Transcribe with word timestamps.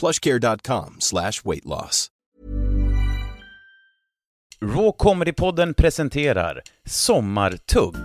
plushcare.com 0.00 0.96
slash 0.98 1.32
weight 1.44 1.64
loss. 1.64 2.08
Raw 4.64 4.92
Comedy-podden 4.98 5.74
presenterar 5.74 6.60
Sommartugg. 6.86 7.96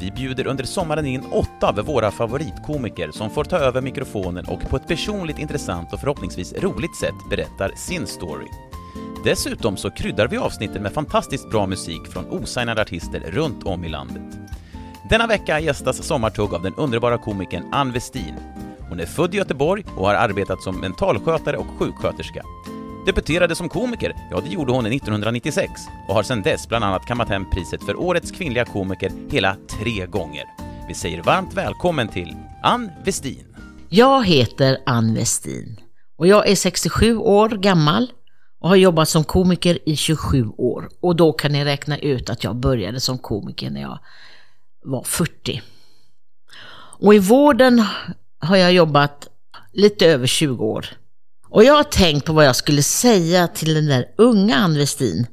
Vi 0.00 0.10
bjuder 0.10 0.46
under 0.46 0.64
sommaren 0.64 1.06
in 1.06 1.22
åtta 1.32 1.68
av 1.68 1.86
våra 1.86 2.10
favoritkomiker 2.10 3.10
som 3.10 3.30
får 3.30 3.44
ta 3.44 3.56
över 3.56 3.82
mikrofonen 3.82 4.44
och 4.48 4.60
på 4.60 4.76
ett 4.76 4.88
personligt 4.88 5.38
intressant 5.38 5.92
och 5.92 6.00
förhoppningsvis 6.00 6.52
roligt 6.52 6.96
sätt 6.96 7.14
berättar 7.30 7.72
sin 7.76 8.06
story. 8.06 8.46
Dessutom 9.24 9.76
så 9.76 9.90
kryddar 9.90 10.28
vi 10.28 10.36
avsnitten 10.36 10.82
med 10.82 10.92
fantastiskt 10.92 11.50
bra 11.50 11.66
musik 11.66 12.06
från 12.06 12.30
osignade 12.30 12.82
artister 12.82 13.20
runt 13.20 13.62
om 13.62 13.84
i 13.84 13.88
landet. 13.88 14.38
Denna 15.10 15.26
vecka 15.26 15.60
gästas 15.60 16.02
Sommartugg 16.02 16.54
av 16.54 16.62
den 16.62 16.74
underbara 16.74 17.18
komikern 17.18 17.64
Ann 17.72 17.92
Westin. 17.92 18.34
Hon 18.90 19.00
är 19.00 19.06
född 19.06 19.34
i 19.34 19.36
Göteborg 19.36 19.84
och 19.96 20.06
har 20.06 20.14
arbetat 20.14 20.62
som 20.62 20.80
mentalskötare 20.80 21.56
och 21.56 21.66
sjuksköterska. 21.78 22.42
Debuterade 23.06 23.54
som 23.54 23.68
komiker, 23.68 24.14
ja 24.30 24.40
det 24.40 24.48
gjorde 24.48 24.72
hon 24.72 24.86
1996 24.86 25.70
och 26.08 26.14
har 26.14 26.22
sedan 26.22 26.42
dess 26.42 26.68
bland 26.68 26.84
annat 26.84 27.06
kammat 27.06 27.28
hem 27.28 27.50
priset 27.50 27.84
för 27.84 28.00
Årets 28.00 28.30
kvinnliga 28.30 28.64
komiker 28.64 29.12
hela 29.30 29.56
tre 29.68 30.06
gånger. 30.06 30.44
Vi 30.88 30.94
säger 30.94 31.22
varmt 31.22 31.54
välkommen 31.54 32.08
till 32.08 32.36
Ann 32.62 32.90
Westin. 33.04 33.56
Jag 33.88 34.26
heter 34.26 34.78
Ann 34.86 35.14
Westin 35.14 35.80
och 36.16 36.26
jag 36.26 36.48
är 36.48 36.56
67 36.56 37.16
år 37.16 37.48
gammal 37.48 38.12
och 38.60 38.68
har 38.68 38.76
jobbat 38.76 39.08
som 39.08 39.24
komiker 39.24 39.78
i 39.86 39.96
27 39.96 40.46
år. 40.56 40.88
Och 41.00 41.16
då 41.16 41.32
kan 41.32 41.52
ni 41.52 41.64
räkna 41.64 41.98
ut 41.98 42.30
att 42.30 42.44
jag 42.44 42.56
började 42.56 43.00
som 43.00 43.18
komiker 43.18 43.70
när 43.70 43.80
jag 43.80 43.98
var 44.84 45.02
40. 45.02 45.62
Och 47.02 47.14
i 47.14 47.18
vården 47.18 47.84
har 48.40 48.56
jag 48.56 48.72
jobbat 48.72 49.28
lite 49.72 50.06
över 50.06 50.26
20 50.26 50.64
år. 50.64 50.86
Och 51.48 51.64
jag 51.64 51.74
har 51.74 51.84
tänkt 51.84 52.26
på 52.26 52.32
vad 52.32 52.46
jag 52.46 52.56
skulle 52.56 52.82
säga 52.82 53.48
till 53.48 53.74
den 53.74 53.86
där 53.86 54.04
unga 54.18 54.56
Ann 54.56 54.78
Westin 54.78 55.26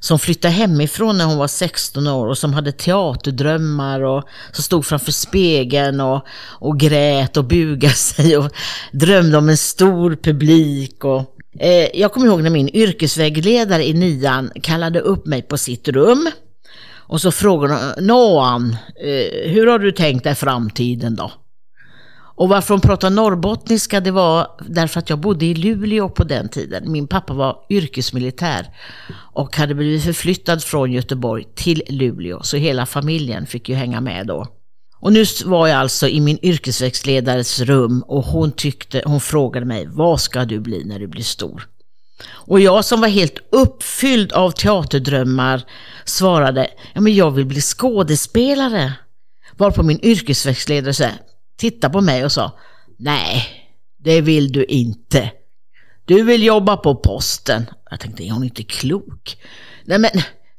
som 0.00 0.18
flyttade 0.18 0.54
hemifrån 0.54 1.18
när 1.18 1.24
hon 1.24 1.38
var 1.38 1.46
16 1.46 2.06
år 2.06 2.26
och 2.26 2.38
som 2.38 2.54
hade 2.54 2.72
teaterdrömmar 2.72 4.00
och 4.00 4.24
som 4.52 4.62
stod 4.62 4.86
framför 4.86 5.12
spegeln 5.12 6.00
och, 6.00 6.26
och 6.48 6.80
grät 6.80 7.36
och 7.36 7.44
bugade 7.44 7.94
sig 7.94 8.36
och 8.36 8.52
drömde 8.92 9.38
om 9.38 9.48
en 9.48 9.56
stor 9.56 10.16
publik. 10.22 11.04
Och, 11.04 11.36
eh, 11.58 11.88
jag 11.94 12.12
kommer 12.12 12.26
ihåg 12.26 12.42
när 12.42 12.50
min 12.50 12.68
yrkesvägledare 12.68 13.88
i 13.88 13.94
nian 13.94 14.50
kallade 14.62 15.00
upp 15.00 15.26
mig 15.26 15.42
på 15.42 15.58
sitt 15.58 15.88
rum 15.88 16.30
och 16.92 17.20
så 17.20 17.32
frågade 17.32 17.74
hon, 17.74 18.06
Noan, 18.06 18.76
eh, 19.04 19.50
hur 19.50 19.66
har 19.66 19.78
du 19.78 19.92
tänkt 19.92 20.24
dig 20.24 20.34
framtiden 20.34 21.16
då? 21.16 21.32
Och 22.40 22.48
varför 22.48 22.74
hon 22.74 22.80
pratade 22.80 23.14
norrbottniska 23.16 24.00
det 24.00 24.10
var 24.10 24.46
därför 24.68 24.98
att 24.98 25.10
jag 25.10 25.18
bodde 25.18 25.46
i 25.46 25.54
Luleå 25.54 26.08
på 26.08 26.24
den 26.24 26.48
tiden. 26.48 26.92
Min 26.92 27.06
pappa 27.06 27.34
var 27.34 27.56
yrkesmilitär 27.70 28.66
och 29.12 29.56
hade 29.56 29.74
blivit 29.74 30.04
förflyttad 30.04 30.64
från 30.64 30.92
Göteborg 30.92 31.44
till 31.54 31.82
Luleå. 31.88 32.42
Så 32.42 32.56
hela 32.56 32.86
familjen 32.86 33.46
fick 33.46 33.68
ju 33.68 33.74
hänga 33.74 34.00
med 34.00 34.26
då. 34.26 34.46
Och 35.00 35.12
nu 35.12 35.24
var 35.44 35.66
jag 35.66 35.78
alltså 35.78 36.08
i 36.08 36.20
min 36.20 36.38
yrkesväxtledares 36.42 37.60
rum 37.60 38.04
och 38.06 38.24
hon, 38.24 38.52
tyckte, 38.52 39.02
hon 39.06 39.20
frågade 39.20 39.66
mig, 39.66 39.86
vad 39.90 40.20
ska 40.20 40.44
du 40.44 40.60
bli 40.60 40.84
när 40.84 40.98
du 40.98 41.06
blir 41.06 41.24
stor? 41.24 41.68
Och 42.28 42.60
jag 42.60 42.84
som 42.84 43.00
var 43.00 43.08
helt 43.08 43.38
uppfylld 43.52 44.32
av 44.32 44.50
teaterdrömmar 44.50 45.62
svarade, 46.04 46.66
ja 46.92 47.00
men 47.00 47.14
jag 47.14 47.30
vill 47.30 47.46
bli 47.46 47.60
skådespelare. 47.60 48.92
Varpå 49.56 49.82
min 49.82 50.00
yrkesväxtledare 50.04 50.94
sa, 50.94 51.06
tittade 51.60 51.92
på 51.92 52.00
mig 52.00 52.24
och 52.24 52.32
sa, 52.32 52.58
nej, 52.98 53.46
det 53.98 54.20
vill 54.20 54.52
du 54.52 54.64
inte. 54.64 55.30
Du 56.04 56.22
vill 56.22 56.42
jobba 56.42 56.76
på 56.76 56.94
posten. 56.94 57.66
Jag 57.90 58.00
tänkte, 58.00 58.24
är 58.24 58.30
hon 58.30 58.44
inte 58.44 58.62
klok? 58.62 59.36
Nej 59.84 59.98
men, 59.98 60.10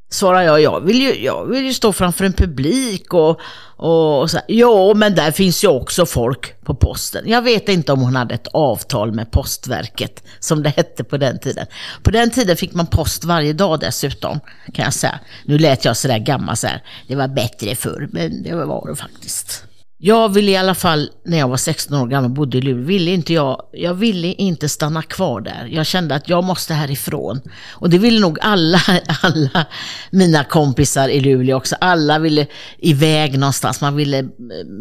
svarade 0.10 0.46
jag, 0.46 0.62
jag 0.62 0.82
vill 0.82 1.02
ju, 1.02 1.24
jag 1.24 1.46
vill 1.46 1.66
ju 1.66 1.74
stå 1.74 1.94
framför 1.94 2.26
en 2.26 2.34
publik 2.34 3.14
och, 3.14 3.40
och, 3.78 4.32
så 4.32 4.38
här, 4.38 4.46
ja 4.48 4.94
men 4.94 5.16
där 5.16 5.32
finns 5.32 5.64
ju 5.64 5.68
också 5.68 6.06
folk 6.06 6.64
på 6.64 6.76
posten. 6.76 7.24
Jag 7.28 7.42
vet 7.42 7.70
inte 7.70 7.92
om 7.92 8.02
hon 8.02 8.16
hade 8.16 8.34
ett 8.34 8.48
avtal 8.48 9.12
med 9.12 9.32
postverket, 9.32 10.24
som 10.40 10.64
det 10.64 10.70
hette 10.70 11.04
på 11.04 11.18
den 11.18 11.40
tiden. 11.40 11.66
På 12.04 12.12
den 12.12 12.30
tiden 12.30 12.58
fick 12.58 12.74
man 12.74 12.88
post 12.88 13.24
varje 13.24 13.54
dag 13.54 13.80
dessutom, 13.80 14.40
kan 14.74 14.86
jag 14.86 14.94
säga. 14.94 15.20
Nu 15.46 15.58
lät 15.58 15.86
jag 15.86 15.98
sådär 15.98 16.20
gammal 16.20 16.58
så 16.58 16.68
här, 16.68 16.84
det 17.08 17.16
var 17.16 17.28
bättre 17.28 17.76
förr, 17.76 18.10
men 18.12 18.44
det 18.44 18.56
var 18.56 18.90
det 18.90 18.96
faktiskt. 18.96 19.64
Jag 20.04 20.30
ville 20.30 20.52
i 20.52 20.58
alla 20.58 20.76
fall, 20.76 21.10
när 21.26 21.38
jag 21.38 21.48
var 21.48 21.58
16 21.58 21.98
år 21.98 22.08
gammal 22.08 22.26
och 22.26 22.36
bodde 22.36 22.58
i 22.58 22.62
Luleå, 22.62 22.86
ville 22.86 23.12
inte 23.12 23.34
jag, 23.34 23.62
jag 23.72 23.94
ville 23.94 24.28
inte 24.28 24.70
stanna 24.70 25.02
kvar 25.02 25.42
där. 25.42 25.70
Jag 25.72 25.86
kände 25.86 26.16
att 26.16 26.30
jag 26.30 26.44
måste 26.44 26.74
härifrån. 26.74 27.42
Och 27.72 27.90
det 27.90 27.98
ville 27.98 28.20
nog 28.20 28.40
alla, 28.42 28.82
alla 29.22 29.66
mina 30.12 30.44
kompisar 30.44 31.10
i 31.10 31.20
Luleå 31.20 31.58
också. 31.58 31.76
Alla 31.82 32.20
ville 32.20 32.48
iväg 32.78 33.40
någonstans, 33.40 33.82
man 33.82 33.96
ville, 33.96 34.30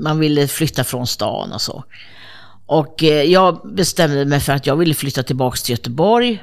man 0.03 0.19
ville 0.19 0.49
flytta 0.49 0.85
från 0.85 1.07
stan 1.07 1.53
och 1.53 1.61
så. 1.61 1.85
Och 2.67 3.05
eh, 3.05 3.23
jag 3.23 3.75
bestämde 3.75 4.25
mig 4.25 4.41
för 4.41 4.53
att 4.53 4.67
jag 4.67 4.77
ville 4.77 4.95
flytta 4.95 5.23
tillbaka 5.23 5.57
till 5.57 5.71
Göteborg. 5.73 6.43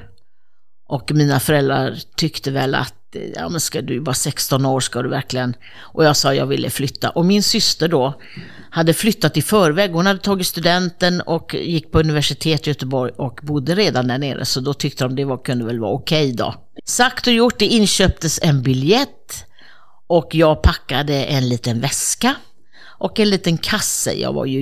Och 0.88 1.12
mina 1.12 1.40
föräldrar 1.40 1.98
tyckte 2.16 2.52
väl 2.52 2.76
att 2.76 3.16
eh, 3.16 3.22
ja 3.36 3.50
men 3.50 3.60
ska 3.60 3.82
du 3.82 4.00
vara 4.00 4.16
16 4.16 4.66
år, 4.66 4.80
ska 4.80 5.02
du 5.02 5.10
verkligen? 5.10 5.56
Och 5.78 6.06
jag 6.06 6.18
sa 6.18 6.34
jag 6.34 6.46
ville 6.46 6.70
flytta. 6.70 7.10
Och 7.10 7.26
min 7.26 7.44
syster 7.44 7.88
då 7.88 8.14
hade 8.78 8.94
flyttat 8.94 9.38
i 9.38 9.42
förväg. 9.42 9.92
Hon 9.92 10.06
hade 10.06 10.20
tagit 10.20 10.48
studenten 10.48 11.22
och 11.22 11.54
gick 11.54 11.92
på 11.92 12.00
universitet 12.00 12.68
i 12.68 12.70
Göteborg 12.70 13.12
och 13.18 13.40
bodde 13.44 13.76
redan 13.76 14.08
där 14.08 14.18
nere. 14.18 14.46
Så 14.46 14.60
då 14.60 14.74
tyckte 14.74 15.04
de 15.04 15.16
det 15.16 15.26
var, 15.26 15.38
kunde 15.38 15.66
väl 15.66 15.80
vara 15.80 15.92
okej 15.92 16.26
okay 16.26 16.36
då. 16.36 16.56
Sagt 16.86 17.28
och 17.28 17.34
gjort, 17.34 17.60
det 17.60 17.66
inköptes 17.66 18.40
en 18.44 18.62
biljett 18.62 19.46
och 20.08 20.36
jag 20.36 20.62
packade 20.62 21.26
en 21.26 21.50
liten 21.50 21.82
väska 21.82 22.36
och 22.80 23.20
en 23.20 23.30
liten 23.30 23.58
kasse. 23.58 24.14
Jag 24.14 24.34
var 24.34 24.46
ju 24.46 24.62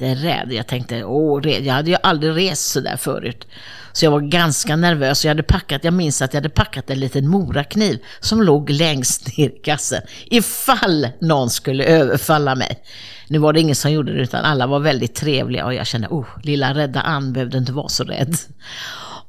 jätterädd. 0.00 0.52
Jag 0.52 0.66
tänkte, 0.66 1.04
åh, 1.04 1.48
jag 1.48 1.74
hade 1.74 1.90
ju 1.90 1.96
aldrig 2.02 2.36
rest 2.36 2.72
sådär 2.72 2.96
förut. 2.96 3.46
Så 3.92 4.04
jag 4.04 4.10
var 4.10 4.20
ganska 4.20 4.76
nervös. 4.76 5.24
Jag, 5.24 5.30
hade 5.30 5.42
packat, 5.42 5.84
jag 5.84 5.94
minns 5.94 6.22
att 6.22 6.34
jag 6.34 6.40
hade 6.40 6.54
packat 6.54 6.90
en 6.90 7.00
liten 7.00 7.28
morakniv 7.28 7.98
som 8.20 8.42
låg 8.42 8.70
längst 8.70 9.38
ner 9.38 9.48
i 9.48 9.60
kassen. 9.64 10.02
Ifall 10.26 11.08
någon 11.20 11.50
skulle 11.50 11.84
överfalla 11.84 12.54
mig. 12.54 12.82
Nu 13.28 13.38
var 13.38 13.52
det 13.52 13.60
ingen 13.60 13.76
som 13.76 13.92
gjorde 13.92 14.12
det 14.12 14.22
utan 14.22 14.44
alla 14.44 14.66
var 14.66 14.80
väldigt 14.80 15.14
trevliga 15.14 15.64
och 15.64 15.74
jag 15.74 15.86
kände, 15.86 16.08
oh, 16.08 16.26
lilla 16.42 16.74
rädda 16.74 17.00
Ann 17.00 17.32
behövde 17.32 17.58
inte 17.58 17.72
vara 17.72 17.88
så 17.88 18.04
rädd. 18.04 18.36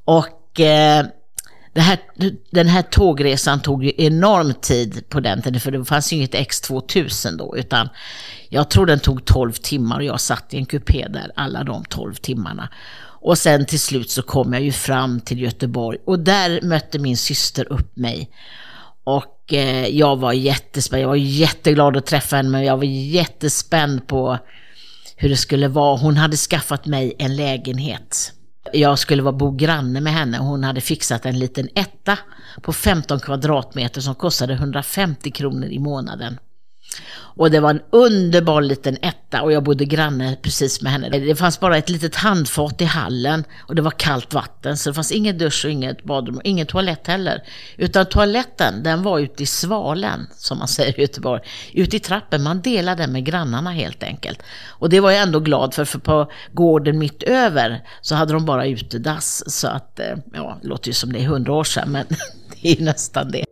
Och 0.06 0.60
eh, 0.60 1.06
här, 1.81 2.00
den 2.51 2.68
här 2.68 2.81
tågresan 2.81 3.62
tog 3.62 3.83
ju 3.83 3.91
enorm 3.97 4.53
tid 4.53 5.09
på 5.09 5.19
den 5.19 5.41
tiden, 5.41 5.59
för 5.59 5.71
det 5.71 5.85
fanns 5.85 6.13
ju 6.13 6.18
inget 6.18 6.33
X2000 6.33 7.38
då, 7.38 7.57
utan 7.57 7.89
jag 8.50 8.69
tror 8.69 8.85
den 8.85 9.00
tog 9.00 9.25
12 9.25 9.51
timmar 9.51 9.97
och 9.97 10.03
jag 10.03 10.21
satt 10.21 10.53
i 10.53 10.57
en 10.57 10.65
kupé 10.65 11.07
där 11.07 11.31
alla 11.35 11.63
de 11.63 11.85
12 11.85 12.13
timmarna. 12.13 12.69
Och 13.19 13.38
sen 13.38 13.65
till 13.65 13.79
slut 13.79 14.09
så 14.09 14.21
kom 14.21 14.53
jag 14.53 14.62
ju 14.62 14.71
fram 14.71 15.19
till 15.19 15.41
Göteborg 15.41 15.97
och 16.06 16.19
där 16.19 16.62
mötte 16.62 17.00
min 17.00 17.18
syster 17.18 17.74
upp 17.74 17.97
mig. 17.97 18.29
Och 19.03 19.53
eh, 19.53 19.88
jag 19.88 20.15
var 20.15 20.33
jättespänd, 20.33 21.03
jag 21.03 21.07
var 21.07 21.15
jätteglad 21.15 21.97
att 21.97 22.06
träffa 22.06 22.35
henne 22.35 22.50
men 22.50 22.63
jag 22.63 22.77
var 22.77 22.83
jättespänd 22.83 24.07
på 24.07 24.38
hur 25.15 25.29
det 25.29 25.38
skulle 25.38 25.68
vara. 25.68 25.97
Hon 25.97 26.18
hade 26.18 26.38
skaffat 26.38 26.85
mig 26.85 27.15
en 27.19 27.35
lägenhet. 27.35 28.33
Jag 28.74 29.00
skulle 29.00 29.24
vara 29.24 29.34
bo 29.34 29.52
granne 29.52 30.02
med 30.02 30.14
henne 30.14 30.40
och 30.40 30.46
hon 30.46 30.64
hade 30.64 30.81
fixat 30.81 31.25
en 31.25 31.40
liten 31.40 31.69
etta 31.75 32.18
på 32.62 32.74
15 32.74 33.19
kvadratmeter 33.19 34.02
som 34.02 34.16
kostade 34.16 34.54
150 34.54 35.31
kronor 35.31 35.69
i 35.69 35.80
månaden. 35.80 36.40
Och 37.38 37.51
det 37.51 37.60
var 37.60 37.69
en 37.69 37.81
underbar 37.89 38.62
liten 38.62 38.98
etta 39.01 39.42
och 39.42 39.51
jag 39.51 39.63
bodde 39.63 39.86
granne 39.86 40.38
precis 40.42 40.81
med 40.81 40.92
henne. 40.92 41.10
Det 41.10 41.36
fanns 41.36 41.60
bara 41.60 41.78
ett 41.78 41.89
litet 41.89 42.16
handfat 42.16 42.81
i 42.81 42.86
hallen 42.86 43.44
och 43.60 43.75
det 43.75 43.81
var 43.81 43.92
kallt 43.92 44.34
vatten 44.34 44.78
så 44.78 44.89
det 44.89 44.94
fanns 44.94 45.12
ingen 45.12 45.38
dusch 45.38 45.66
och 45.66 45.72
inget 45.72 46.04
badrum 46.04 46.36
och 46.36 46.45
ingen 46.45 46.68
toalett 46.68 47.07
heller. 47.07 47.44
Utan 47.78 48.06
toaletten 48.06 48.84
den 48.84 49.04
var 49.04 49.19
ute 49.19 49.44
i 49.44 49.45
svalen 49.45 50.28
som 50.36 50.57
man 50.57 50.68
säger 50.68 51.00
i 51.00 51.01
Göteborg. 51.01 51.42
Ute 51.74 51.95
i 51.95 52.00
trappen, 52.00 52.44
man 52.44 52.62
delade 52.62 53.04
den 53.04 53.12
med 53.12 53.25
grannarna 53.25 53.72
helt 53.72 54.04
enkelt. 54.04 54.44
Och 54.68 54.89
det 54.89 55.00
var 55.00 55.12
jag 55.12 55.22
ändå 55.22 55.39
glad 55.39 55.74
för 55.74 55.86
för 55.86 56.00
på 56.00 56.31
gården 56.51 57.00
mitt 57.00 57.24
över 57.24 57.84
så 58.01 58.16
hade 58.16 58.34
de 58.34 58.45
bara 58.45 58.66
utedass. 58.66 59.44
Så 59.48 59.68
att, 59.68 60.00
eh, 60.00 60.18
ja, 60.34 60.57
det 60.62 60.68
låter 60.68 60.88
ju 60.88 60.94
som 60.94 61.13
det 61.13 61.19
är 61.19 61.28
hundra 61.28 61.54
år 61.54 61.63
sedan 61.63 61.92
men 61.92 62.06
det 62.62 62.72
är 62.72 62.84
nästan 62.84 63.31
det. 63.31 63.45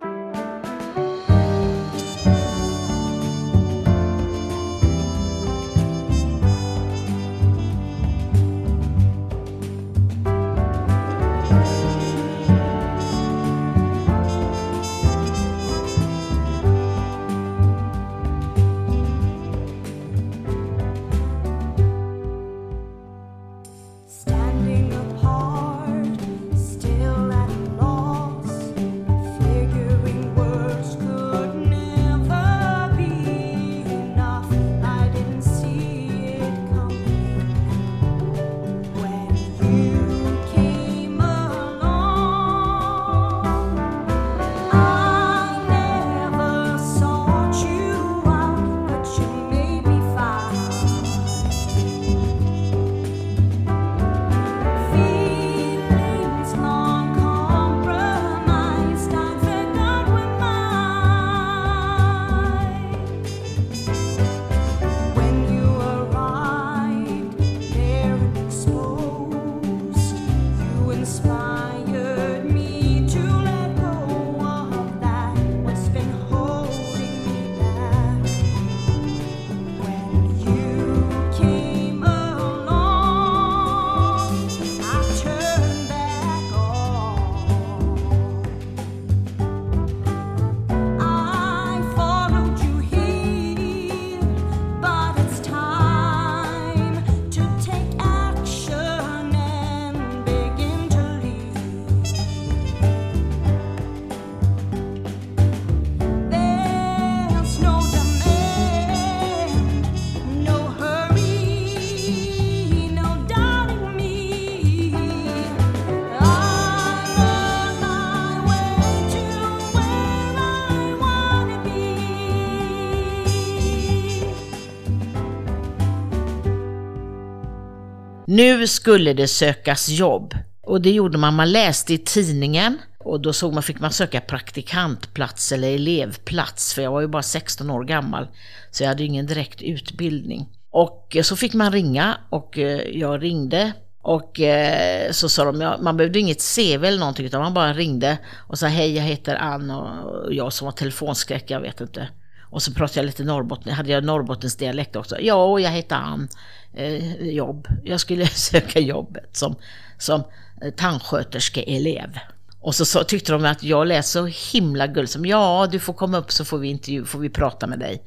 Nu 128.35 128.67
skulle 128.67 129.13
det 129.13 129.27
sökas 129.27 129.89
jobb. 129.89 130.33
Och 130.61 130.81
det 130.81 130.91
gjorde 130.91 131.17
man, 131.17 131.35
man 131.35 131.51
läste 131.51 131.93
i 131.93 131.97
tidningen 131.97 132.77
och 132.99 133.21
då 133.21 133.33
såg 133.33 133.53
man, 133.53 133.63
fick 133.63 133.79
man 133.79 133.91
söka 133.91 134.21
praktikantplats 134.21 135.51
eller 135.51 135.75
elevplats, 135.75 136.73
för 136.73 136.81
jag 136.81 136.91
var 136.91 137.01
ju 137.01 137.07
bara 137.07 137.23
16 137.23 137.69
år 137.69 137.83
gammal, 137.83 138.27
så 138.71 138.83
jag 138.83 138.87
hade 138.87 139.03
ju 139.03 139.09
ingen 139.09 139.25
direkt 139.25 139.61
utbildning. 139.61 140.49
Och 140.71 141.15
eh, 141.15 141.23
så 141.23 141.35
fick 141.35 141.53
man 141.53 141.71
ringa 141.71 142.17
och 142.29 142.57
eh, 142.57 142.81
jag 142.99 143.23
ringde 143.23 143.73
och 144.01 144.39
eh, 144.39 145.11
så 145.11 145.29
sa 145.29 145.51
de, 145.51 145.75
man 145.83 145.97
behövde 145.97 146.19
inget 146.19 146.55
CV 146.55 146.85
eller 146.85 146.99
någonting 146.99 147.25
utan 147.25 147.41
man 147.41 147.53
bara 147.53 147.73
ringde 147.73 148.17
och 148.47 148.59
sa 148.59 148.67
hej 148.67 148.95
jag 148.95 149.03
heter 149.03 149.35
Ann 149.35 149.71
och 149.71 150.33
jag 150.33 150.53
som 150.53 150.65
var 150.65 150.71
telefonskräck, 150.71 151.51
jag 151.51 151.61
vet 151.61 151.81
inte. 151.81 152.07
Och 152.55 152.63
så 152.63 152.73
pratade 152.73 152.99
jag 152.99 153.05
lite 153.05 153.23
Norrbotten, 153.23 153.73
hade 153.73 153.91
jag 153.91 154.03
Norrbottens 154.03 154.55
dialekt 154.55 154.95
också. 154.95 155.19
Ja, 155.19 155.43
och 155.43 155.61
jag 155.61 155.71
heter 155.71 155.95
Ann. 155.95 156.27
Eh, 156.73 157.27
jobb. 157.27 157.67
Jag 157.83 157.99
skulle 157.99 158.27
söka 158.33 158.79
jobbet 158.79 159.37
som, 159.37 159.55
som 159.97 160.23
eh, 160.61 160.71
tandsköterskeelev. 160.71 162.19
Och 162.59 162.75
så, 162.75 162.85
så 162.85 163.03
tyckte 163.03 163.31
de 163.31 163.45
att 163.45 163.63
jag 163.63 163.87
lät 163.87 164.05
så 164.05 164.25
himla 164.25 164.87
gullig 164.87 165.09
som 165.09 165.25
ja, 165.25 165.67
du 165.71 165.79
får 165.79 165.93
komma 165.93 166.17
upp 166.17 166.31
så 166.31 166.45
får 166.45 166.57
vi 166.57 166.67
intervju, 166.67 167.05
får 167.05 167.19
vi 167.19 167.29
prata 167.29 167.67
med 167.67 167.79
dig. 167.79 168.03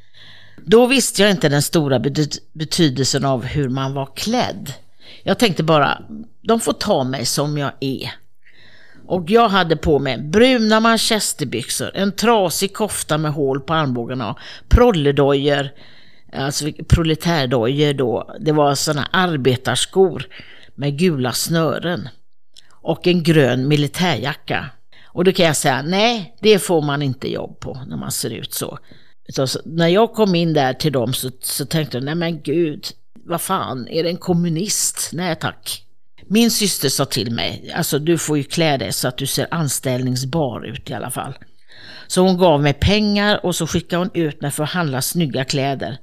Då 0.57 0.87
visste 0.87 1.23
jag 1.23 1.31
inte 1.31 1.49
den 1.49 1.63
stora 1.63 2.03
betydelsen 2.53 3.25
av 3.25 3.45
hur 3.45 3.69
man 3.69 3.95
var 3.95 4.17
klädd. 4.17 4.73
Jag 5.23 5.39
tänkte 5.39 5.63
bara, 5.63 6.03
de 6.43 6.61
får 6.61 6.73
ta 6.73 7.05
mig 7.05 7.27
som 7.27 7.59
jag 7.59 7.73
är. 7.81 8.11
Och 9.09 9.31
jag 9.31 9.49
hade 9.49 9.77
på 9.77 9.99
mig 9.99 10.19
bruna 10.19 10.81
manchesterbyxor, 10.81 11.91
en 11.95 12.13
trasig 12.13 12.75
kofta 12.75 13.19
med 13.19 13.33
hål 13.33 13.61
på 13.61 13.75
armbågarna, 13.75 14.37
prolledojor, 14.69 15.69
alltså 16.33 16.73
proletärdojor 16.89 17.93
då. 17.93 18.37
Det 18.41 18.53
var 18.53 18.75
sådana 18.75 19.09
arbetarskor 19.13 20.27
med 20.75 20.99
gula 20.99 21.33
snören 21.33 22.09
och 22.71 23.07
en 23.07 23.23
grön 23.23 23.69
militärjacka. 23.69 24.71
Och 25.07 25.25
då 25.25 25.33
kan 25.33 25.47
jag 25.47 25.57
säga, 25.57 25.83
nej, 25.83 26.37
det 26.41 26.59
får 26.59 26.83
man 26.83 27.03
inte 27.03 27.33
jobb 27.33 27.61
på 27.61 27.83
när 27.87 27.97
man 27.97 28.13
ser 28.13 28.31
ut 28.31 28.55
så. 28.55 28.79
Så 29.29 29.61
när 29.65 29.89
jag 29.89 30.13
kom 30.13 30.35
in 30.35 30.55
där 30.55 30.75
till 30.75 30.93
dem 30.93 31.13
så, 31.13 31.31
så 31.41 31.67
tänkte 31.67 31.97
jag, 31.97 32.05
nej 32.05 32.15
men 32.15 32.43
gud, 32.43 32.87
vad 33.25 33.41
fan, 33.41 33.89
är 33.89 34.03
det 34.03 34.09
en 34.09 34.17
kommunist? 34.17 35.11
Nej 35.13 35.37
tack. 35.37 35.88
Min 36.31 36.51
syster 36.51 36.89
sa 36.89 37.05
till 37.05 37.31
mig, 37.31 37.73
alltså 37.75 37.99
du 37.99 38.19
får 38.19 38.39
ju 38.39 38.45
klä 38.45 38.77
dig 38.77 38.93
så 38.93 39.09
att 39.09 39.19
du 39.19 39.27
ser 39.27 39.47
anställningsbar 39.51 40.67
ut 40.67 40.91
i 40.91 40.95
alla 40.95 41.11
fall. 41.11 41.35
Så 42.07 42.23
hon 42.23 42.39
gav 42.39 42.63
mig 42.63 42.73
pengar 42.73 43.47
och 43.47 43.57
så 43.57 43.67
skickade 43.67 44.01
hon 44.01 44.11
ut 44.15 44.41
mig 44.41 44.51
för 44.51 44.65
att 44.65 44.71
handla 44.71 45.03
snygga 45.03 45.45
kläder. 45.45 45.99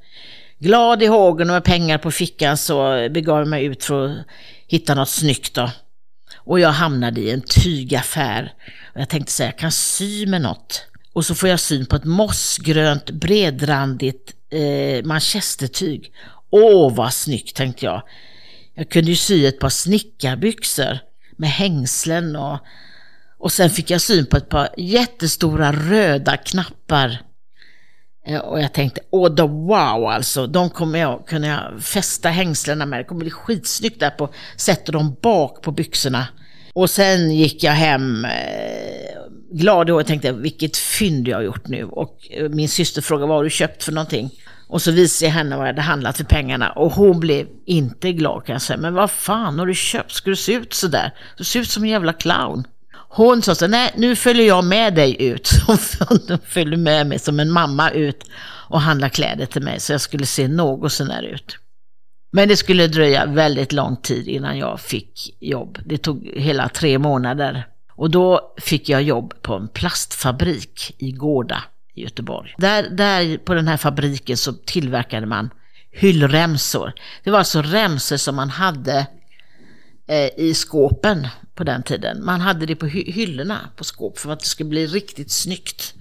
Glad 0.60 1.04
i 1.04 1.06
hågen 1.06 1.50
och 1.50 1.54
med 1.54 1.64
pengar 1.64 1.98
på 1.98 2.12
fickan 2.12 2.58
så 2.58 3.10
begav 3.12 3.40
jag 3.40 3.48
mig 3.48 3.66
ut 3.66 3.84
för 3.84 4.06
att 4.06 4.18
hitta 4.68 4.96
något 4.96 5.10
snyggt 5.10 5.54
då. 5.54 5.72
Och 6.36 6.60
jag 6.60 6.70
hamnade 6.70 7.22
i 7.22 7.32
en 7.32 7.42
tygaffär. 7.42 8.54
Och 8.94 9.02
jag 9.02 9.10
tänkte 9.10 9.32
säga, 9.32 9.50
jag 9.50 9.58
kan 9.58 9.72
sy 9.72 10.26
med 10.26 10.42
något. 10.42 10.88
Och 11.14 11.26
så 11.26 11.36
får 11.36 11.50
jag 11.50 11.60
syn 11.60 11.86
på 11.86 11.96
ett 11.96 12.04
mossgrönt 12.04 13.12
bredrandigt 13.12 14.34
eh, 14.50 15.06
manchestertyg. 15.06 16.12
Åh, 16.50 16.96
vad 16.96 17.14
snyggt 17.14 17.56
tänkte 17.56 17.86
jag. 17.86 18.02
Jag 18.76 18.90
kunde 18.90 19.10
ju 19.10 19.16
sy 19.16 19.46
ett 19.46 19.60
par 19.60 19.70
snickarbyxor 19.70 21.00
med 21.38 21.50
hängslen 21.50 22.36
och, 22.36 22.60
och 23.38 23.52
sen 23.52 23.70
fick 23.70 23.90
jag 23.90 24.02
syn 24.02 24.26
på 24.26 24.38
ett 24.38 24.50
par 24.50 24.70
jättestora 24.78 25.72
röda 25.72 26.38
knappar. 26.38 27.22
Eh, 28.28 28.40
och 28.40 28.62
jag 28.62 28.74
tänkte, 28.74 29.02
åh 29.10 29.36
då 29.36 29.48
wow 29.48 30.06
alltså, 30.06 30.48
de 30.48 30.70
kommer 30.70 31.00
jag 31.00 31.28
kunna 31.28 31.80
fästa 31.80 32.30
hängslena 32.30 32.86
med. 32.86 33.00
Det 33.00 33.04
kommer 33.04 33.22
bli 33.22 33.32
skitsnyggt 33.32 34.00
där 34.00 34.10
på, 34.10 34.34
sätter 34.58 34.94
dem 34.94 35.18
bak 35.22 35.62
på 35.62 35.72
byxorna. 35.72 36.28
Och 36.74 36.90
sen 36.90 37.32
gick 37.32 37.64
jag 37.64 37.72
hem 37.72 38.26
eh, 38.26 38.32
glad 39.52 39.90
i 39.90 39.92
och 39.92 40.06
tänkte, 40.06 40.32
vilket 40.32 40.78
fynd 40.78 41.28
jag 41.28 41.38
har 41.38 41.44
gjort 41.44 41.68
nu. 41.68 41.84
Och 41.84 42.18
eh, 42.30 42.50
min 42.50 42.70
syster 42.70 43.02
frågade, 43.02 43.28
vad 43.28 43.38
har 43.38 43.44
du 43.44 43.50
köpt 43.50 43.84
för 43.84 43.92
någonting? 43.92 44.32
Och 44.68 44.82
så 44.82 44.92
visade 44.92 45.30
jag 45.30 45.34
henne 45.34 45.58
vad 45.58 45.68
jag 45.68 45.74
hade 45.74 45.82
handlat 45.82 46.18
för 46.18 46.24
pengarna 46.24 46.72
och 46.72 46.92
hon 46.92 47.20
blev 47.20 47.48
inte 47.66 48.12
glad 48.12 48.46
kan 48.46 48.54
jag 48.54 48.62
säga. 48.62 48.78
Men 48.78 48.94
vad 48.94 49.12
fan 49.12 49.60
har 49.60 49.66
du 49.66 49.76
köpt? 49.76 50.12
Ska 50.12 50.30
du 50.30 50.36
se 50.36 50.54
ut 50.54 50.74
sådär? 50.74 51.12
Du 51.38 51.44
ser 51.44 51.60
ut 51.60 51.70
som 51.70 51.84
en 51.84 51.90
jävla 51.90 52.14
clown. 52.14 52.68
Hon 53.10 53.42
sa 53.42 53.56
så 53.56 53.68
nej 53.68 53.94
nu 53.98 54.16
följer 54.16 54.48
jag 54.48 54.64
med 54.64 54.96
dig 54.96 55.24
ut. 55.24 55.50
Hon 55.68 56.40
följde 56.46 56.78
med 56.78 57.08
mig 57.08 57.20
som 57.20 57.40
en 57.40 57.52
mamma 57.52 57.90
ut 57.90 58.24
och 58.70 58.82
handlade 58.82 59.10
kläder 59.10 59.46
till 59.46 59.62
mig 59.62 59.80
så 59.80 59.94
jag 59.94 60.02
skulle 60.02 60.26
se 60.26 60.48
något 60.48 60.92
sånär 60.92 61.24
ut. 61.24 61.58
Men 62.32 62.48
det 62.48 62.58
skulle 62.58 62.88
dröja 62.88 63.26
väldigt 63.26 63.72
lång 63.72 63.96
tid 63.96 64.28
innan 64.28 64.58
jag 64.58 64.80
fick 64.80 65.38
jobb. 65.40 65.80
Det 65.86 65.98
tog 65.98 66.30
hela 66.36 66.70
tre 66.70 66.98
månader. 66.98 67.68
Och 67.96 68.10
då 68.10 68.56
fick 68.62 68.90
jag 68.90 69.02
jobb 69.02 69.34
på 69.42 69.54
en 69.54 69.68
plastfabrik 69.68 70.96
i 70.98 71.12
Gårda 71.12 71.64
i 71.96 72.04
Göteborg. 72.04 72.56
Där, 72.58 72.90
där 72.90 73.38
på 73.38 73.54
den 73.54 73.68
här 73.68 73.78
fabriken 73.78 74.38
så 74.38 74.54
tillverkade 74.54 75.26
man 75.26 75.50
hyllremsor. 75.92 76.94
Det 77.24 77.32
var 77.32 77.40
alltså 77.40 77.62
remsor 77.62 78.18
som 78.18 78.36
man 78.36 78.50
hade 78.50 79.08
eh, 80.08 80.30
i 80.38 80.54
skåpen 80.54 81.28
på 81.56 81.64
den 81.64 81.84
tiden. 81.84 82.26
Man 82.26 82.42
hade 82.42 82.66
det 82.66 82.76
på 82.76 82.86
hy- 82.88 83.12
hyllorna 83.12 83.60
på 83.76 83.84
skåp 83.84 84.18
för 84.20 84.32
att 84.32 84.40
det 84.40 84.46
skulle 84.46 84.70
bli 84.70 84.88
riktigt 84.88 85.32
snyggt. 85.32 85.94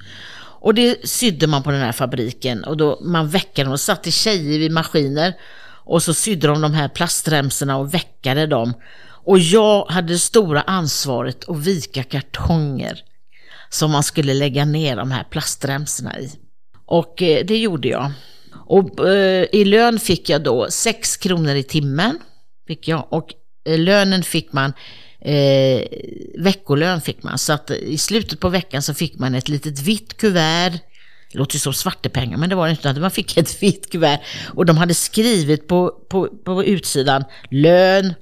Och 0.61 0.75
det 0.75 1.09
sydde 1.09 1.47
man 1.47 1.63
på 1.63 1.71
den 1.71 1.81
här 1.81 1.93
fabriken 1.93 2.65
och 2.65 2.77
då 2.77 2.99
man 3.03 3.29
väckade 3.29 3.65
dem 3.65 3.73
och 3.73 3.81
satte 3.81 4.11
tjejer 4.11 4.59
vid 4.59 4.73
maskiner 4.73 5.35
och 5.87 6.03
så 6.03 6.15
sydde 6.15 6.47
de 6.47 6.61
de 6.61 6.75
här 6.75 6.89
plastremsorna 6.89 7.77
och 7.77 7.95
väckade 7.95 8.47
dem. 8.47 8.75
Och 9.27 9.39
jag 9.39 9.85
hade 9.87 10.09
det 10.13 10.19
stora 10.19 10.63
ansvaret 10.63 11.49
att 11.49 11.57
vika 11.59 12.03
kartonger 12.03 13.03
som 13.75 13.90
man 13.90 14.02
skulle 14.02 14.35
lägga 14.35 14.64
ner 14.64 14.97
de 14.97 15.11
här 15.11 15.25
plastremsorna 15.25 16.21
i. 16.21 16.31
Och 16.87 17.23
eh, 17.23 17.45
det 17.45 17.59
gjorde 17.59 17.88
jag. 17.88 18.12
Och 18.66 19.09
eh, 19.09 19.47
i 19.52 19.64
lön 19.64 19.99
fick 19.99 20.28
jag 20.28 20.43
då 20.43 20.66
6 20.71 21.16
kronor 21.16 21.54
i 21.54 21.62
timmen. 21.62 22.19
Fick 22.66 22.88
jag. 22.88 23.07
Och 23.11 23.35
eh, 23.69 23.78
lönen 23.78 24.23
fick 24.23 24.52
man, 24.52 24.73
eh, 25.21 25.83
veckolön 26.38 27.00
fick 27.00 27.23
man. 27.23 27.38
Så 27.38 27.52
att 27.52 27.71
i 27.71 27.99
slutet 27.99 28.40
på 28.40 28.49
veckan 28.49 28.83
så 28.83 28.95
fick 28.95 29.19
man 29.19 29.35
ett 29.35 29.49
litet 29.49 29.81
vitt 29.81 30.16
kuvert. 30.16 30.73
Det 31.33 31.38
låter 31.38 31.54
ju 31.54 31.61
som 31.61 31.75
svartepengar, 31.75 32.38
men 32.38 32.49
det 32.49 32.54
var 32.54 32.66
det 32.66 32.71
inte. 32.71 33.00
Man 33.00 33.11
fick 33.11 33.37
ett 33.37 33.62
vitt 33.62 33.90
kuvert 33.90 34.21
och 34.54 34.66
de 34.66 34.76
hade 34.76 34.95
skrivit 34.95 35.69
på, 35.69 35.90
på, 36.09 36.28
på 36.45 36.64
utsidan 36.64 37.25
lön, 37.50 38.14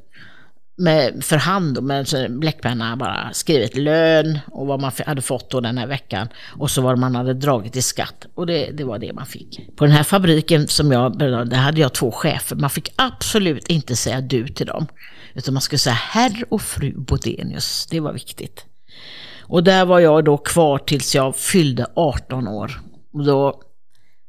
med, 0.77 1.25
för 1.25 1.37
hand 1.37 1.79
och 1.79 1.85
med 1.85 2.15
en 2.15 2.41
bläckpenna 2.41 2.97
bara 2.97 3.33
skrivit 3.33 3.77
lön 3.77 4.39
och 4.51 4.67
vad 4.67 4.81
man 4.81 4.93
hade 5.07 5.23
fått 5.23 5.51
då 5.51 5.61
den 5.61 5.79
här 5.79 5.87
veckan 5.87 6.29
och 6.59 6.71
så 6.71 6.83
vad 6.83 6.99
man 6.99 7.15
hade 7.15 7.35
dragit 7.35 7.77
i 7.77 7.83
skatt 7.83 8.27
och 8.35 8.47
det, 8.47 8.71
det 8.71 8.85
var 8.85 8.99
det 8.99 9.13
man 9.13 9.27
fick. 9.27 9.77
På 9.77 9.85
den 9.85 9.95
här 9.95 10.03
fabriken 10.03 10.69
som 10.69 10.93
jag 10.93 11.17
berörde, 11.17 11.51
där 11.51 11.57
hade 11.57 11.81
jag 11.81 11.93
två 11.93 12.11
chefer. 12.11 12.57
Man 12.57 12.71
fick 12.71 12.93
absolut 12.97 13.69
inte 13.69 13.97
säga 13.97 14.21
du 14.21 14.49
till 14.49 14.67
dem 14.67 14.87
utan 15.35 15.55
man 15.55 15.61
skulle 15.61 15.79
säga 15.79 15.95
herr 15.95 16.45
och 16.49 16.63
fru 16.63 16.95
Bodenius. 16.97 17.87
Det 17.91 18.01
var 18.01 18.13
viktigt. 18.13 18.67
Och 19.41 19.65
där 19.65 19.85
var 19.85 20.01
jag 20.01 20.25
då 20.25 20.39
kvar 20.39 20.79
tills 20.79 21.15
jag 21.15 21.37
fyllde 21.37 21.87
18 21.97 22.49
år. 22.49 22.81
Och 23.13 23.25
då 23.25 23.63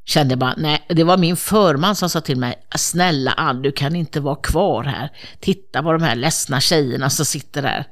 kände 0.06 0.32
jag 0.32 0.40
bara, 0.40 0.56
nej, 0.58 0.86
det 0.90 1.04
var 1.04 1.18
min 1.18 1.38
förman 1.38 1.96
som 1.96 2.10
sa 2.10 2.22
till 2.22 2.38
mig, 2.38 2.56
snälla 2.76 3.32
Ann, 3.32 3.62
du 3.62 3.72
kan 3.72 3.96
inte 3.96 4.20
vara 4.20 4.36
kvar 4.36 4.84
här. 4.84 5.10
Titta 5.40 5.84
på 5.84 5.92
de 5.92 6.02
här 6.02 6.16
ledsna 6.16 6.60
tjejerna 6.60 7.10
som 7.10 7.26
sitter 7.26 7.62
där. 7.62 7.88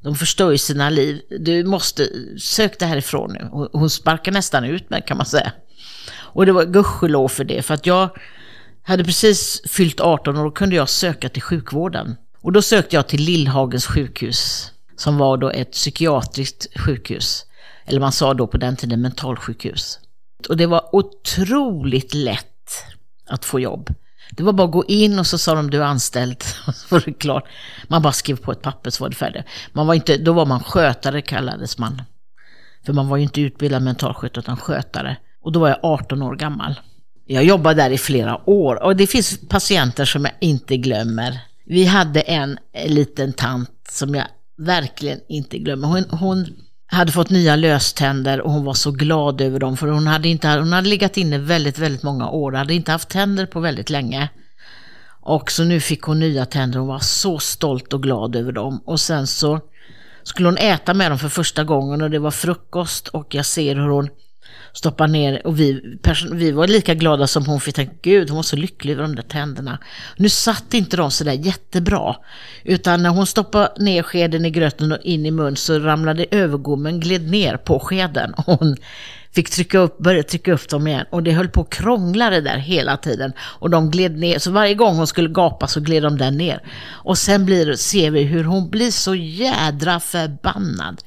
De 0.00 0.14
förstör 0.14 0.50
ju 0.50 0.58
sina 0.58 0.90
liv. 0.90 1.20
Du 1.40 1.64
måste, 1.64 2.08
sök 2.38 2.78
dig 2.78 2.88
härifrån 2.88 3.32
nu. 3.32 3.68
Hon 3.72 3.90
sparkar 3.90 4.32
nästan 4.32 4.64
ut 4.64 4.90
mig 4.90 5.04
kan 5.06 5.16
man 5.16 5.26
säga. 5.26 5.52
Och 6.14 6.46
det 6.46 6.52
var 6.52 6.64
gudskelov 6.64 7.28
för 7.28 7.44
det, 7.44 7.62
för 7.62 7.74
att 7.74 7.86
jag 7.86 8.10
hade 8.82 9.04
precis 9.04 9.62
fyllt 9.68 10.00
18 10.00 10.36
och 10.36 10.44
då 10.44 10.50
kunde 10.50 10.76
jag 10.76 10.88
söka 10.88 11.28
till 11.28 11.42
sjukvården. 11.42 12.16
Och 12.40 12.52
då 12.52 12.62
sökte 12.62 12.96
jag 12.96 13.08
till 13.08 13.22
Lillhagens 13.22 13.86
sjukhus, 13.86 14.70
som 14.96 15.18
var 15.18 15.36
då 15.36 15.50
ett 15.50 15.72
psykiatriskt 15.72 16.80
sjukhus. 16.80 17.44
Eller 17.86 18.00
man 18.00 18.12
sa 18.12 18.34
då 18.34 18.46
på 18.46 18.56
den 18.56 18.76
tiden 18.76 19.00
mentalsjukhus. 19.00 19.98
Och 20.46 20.56
det 20.56 20.66
var 20.66 20.94
otroligt 20.96 22.14
lätt 22.14 22.84
att 23.26 23.44
få 23.44 23.60
jobb. 23.60 23.94
Det 24.30 24.42
var 24.42 24.52
bara 24.52 24.64
att 24.64 24.72
gå 24.72 24.84
in 24.84 25.18
och 25.18 25.26
så 25.26 25.38
sa 25.38 25.54
de 25.54 25.70
du 25.70 25.78
är 25.78 25.86
anställd. 25.86 26.42
Så 26.74 26.94
var 26.94 27.02
det 27.04 27.12
klart. 27.12 27.44
Man 27.88 28.02
bara 28.02 28.12
skrev 28.12 28.36
på 28.36 28.52
ett 28.52 28.62
papper 28.62 28.90
så 28.90 29.04
var 29.04 29.08
det 29.08 29.16
färdigt. 29.16 29.44
Man 29.72 29.86
var 29.86 29.94
inte, 29.94 30.16
då 30.16 30.32
var 30.32 30.46
man 30.46 30.62
skötare 30.62 31.22
kallades 31.22 31.78
man. 31.78 32.02
För 32.86 32.92
man 32.92 33.08
var 33.08 33.16
ju 33.16 33.22
inte 33.22 33.40
utbildad 33.40 33.82
mentalskötare 33.82 34.40
utan 34.40 34.56
skötare. 34.56 35.16
Och 35.42 35.52
då 35.52 35.60
var 35.60 35.68
jag 35.68 35.78
18 35.82 36.22
år 36.22 36.36
gammal. 36.36 36.80
Jag 37.26 37.44
jobbade 37.44 37.82
där 37.82 37.90
i 37.90 37.98
flera 37.98 38.50
år 38.50 38.82
och 38.82 38.96
det 38.96 39.06
finns 39.06 39.48
patienter 39.48 40.04
som 40.04 40.24
jag 40.24 40.34
inte 40.40 40.76
glömmer. 40.76 41.38
Vi 41.64 41.84
hade 41.84 42.20
en 42.20 42.58
liten 42.86 43.32
tant 43.32 43.70
som 43.88 44.14
jag 44.14 44.26
verkligen 44.58 45.20
inte 45.28 45.58
glömmer. 45.58 45.88
Hon, 45.88 46.04
hon 46.10 46.46
hade 46.92 47.12
fått 47.12 47.30
nya 47.30 47.56
löständer 47.56 48.40
och 48.40 48.52
hon 48.52 48.64
var 48.64 48.74
så 48.74 48.90
glad 48.90 49.40
över 49.40 49.58
dem 49.58 49.76
för 49.76 49.86
hon 49.86 50.06
hade, 50.06 50.28
inte, 50.28 50.48
hon 50.48 50.72
hade 50.72 50.88
legat 50.88 51.16
inne 51.16 51.38
väldigt, 51.38 51.78
väldigt 51.78 52.02
många 52.02 52.30
år, 52.30 52.52
hade 52.52 52.74
inte 52.74 52.92
haft 52.92 53.08
tänder 53.08 53.46
på 53.46 53.60
väldigt 53.60 53.90
länge. 53.90 54.28
Och 55.20 55.50
så 55.50 55.64
nu 55.64 55.80
fick 55.80 56.02
hon 56.02 56.20
nya 56.20 56.46
tänder, 56.46 56.78
hon 56.78 56.88
var 56.88 56.98
så 56.98 57.38
stolt 57.38 57.92
och 57.92 58.02
glad 58.02 58.36
över 58.36 58.52
dem. 58.52 58.82
Och 58.84 59.00
sen 59.00 59.26
så 59.26 59.60
skulle 60.22 60.48
hon 60.48 60.56
äta 60.56 60.94
med 60.94 61.10
dem 61.10 61.18
för 61.18 61.28
första 61.28 61.64
gången 61.64 62.02
och 62.02 62.10
det 62.10 62.18
var 62.18 62.30
frukost 62.30 63.08
och 63.08 63.34
jag 63.34 63.46
ser 63.46 63.74
hur 63.74 63.88
hon 63.88 64.08
stoppar 64.72 65.08
ner. 65.08 65.46
Och 65.46 65.60
vi, 65.60 65.98
vi 66.32 66.50
var 66.50 66.66
lika 66.66 66.94
glada 66.94 67.26
som 67.26 67.46
hon 67.46 67.60
för 67.60 67.66
vi 67.66 67.72
tänkte 67.72 67.96
gud 68.02 68.30
hon 68.30 68.36
var 68.36 68.42
så 68.42 68.56
lycklig 68.56 68.92
över 68.92 69.02
de 69.02 69.14
där 69.16 69.22
tänderna. 69.22 69.78
Nu 70.16 70.28
satt 70.28 70.74
inte 70.74 70.96
de 70.96 71.10
sådär 71.10 71.32
jättebra 71.32 72.16
utan 72.64 73.02
när 73.02 73.10
hon 73.10 73.26
stoppade 73.26 73.72
ner 73.78 74.02
skeden 74.02 74.44
i 74.44 74.50
gröten 74.50 74.92
och 74.92 74.98
in 75.02 75.26
i 75.26 75.30
mun 75.30 75.56
så 75.56 75.78
ramlade 75.78 76.26
övergommen 76.30 77.00
gled 77.00 77.30
ner 77.30 77.56
på 77.56 77.80
skeden. 77.80 78.34
Och 78.34 78.44
hon 78.44 78.76
fick 79.34 79.50
trycka 79.50 79.78
upp, 79.78 79.98
börja 79.98 80.22
trycka 80.22 80.52
upp 80.52 80.68
dem 80.68 80.86
igen. 80.86 81.06
Och 81.10 81.22
det 81.22 81.32
höll 81.32 81.48
på 81.48 81.60
att 81.60 81.70
krångla 81.70 82.30
det 82.30 82.40
där 82.40 82.56
hela 82.56 82.96
tiden. 82.96 83.32
Och 83.40 83.70
de 83.70 83.90
gled 83.90 84.18
ner. 84.18 84.38
Så 84.38 84.50
varje 84.50 84.74
gång 84.74 84.96
hon 84.96 85.06
skulle 85.06 85.28
gapa 85.28 85.66
så 85.66 85.80
gled 85.80 86.02
de 86.02 86.18
där 86.18 86.30
ner. 86.30 86.62
Och 86.90 87.18
sen 87.18 87.44
blir, 87.44 87.74
ser 87.74 88.10
vi 88.10 88.22
hur 88.22 88.44
hon 88.44 88.70
blir 88.70 88.90
så 88.90 89.14
jädra 89.14 90.00
förbannad. 90.00 91.02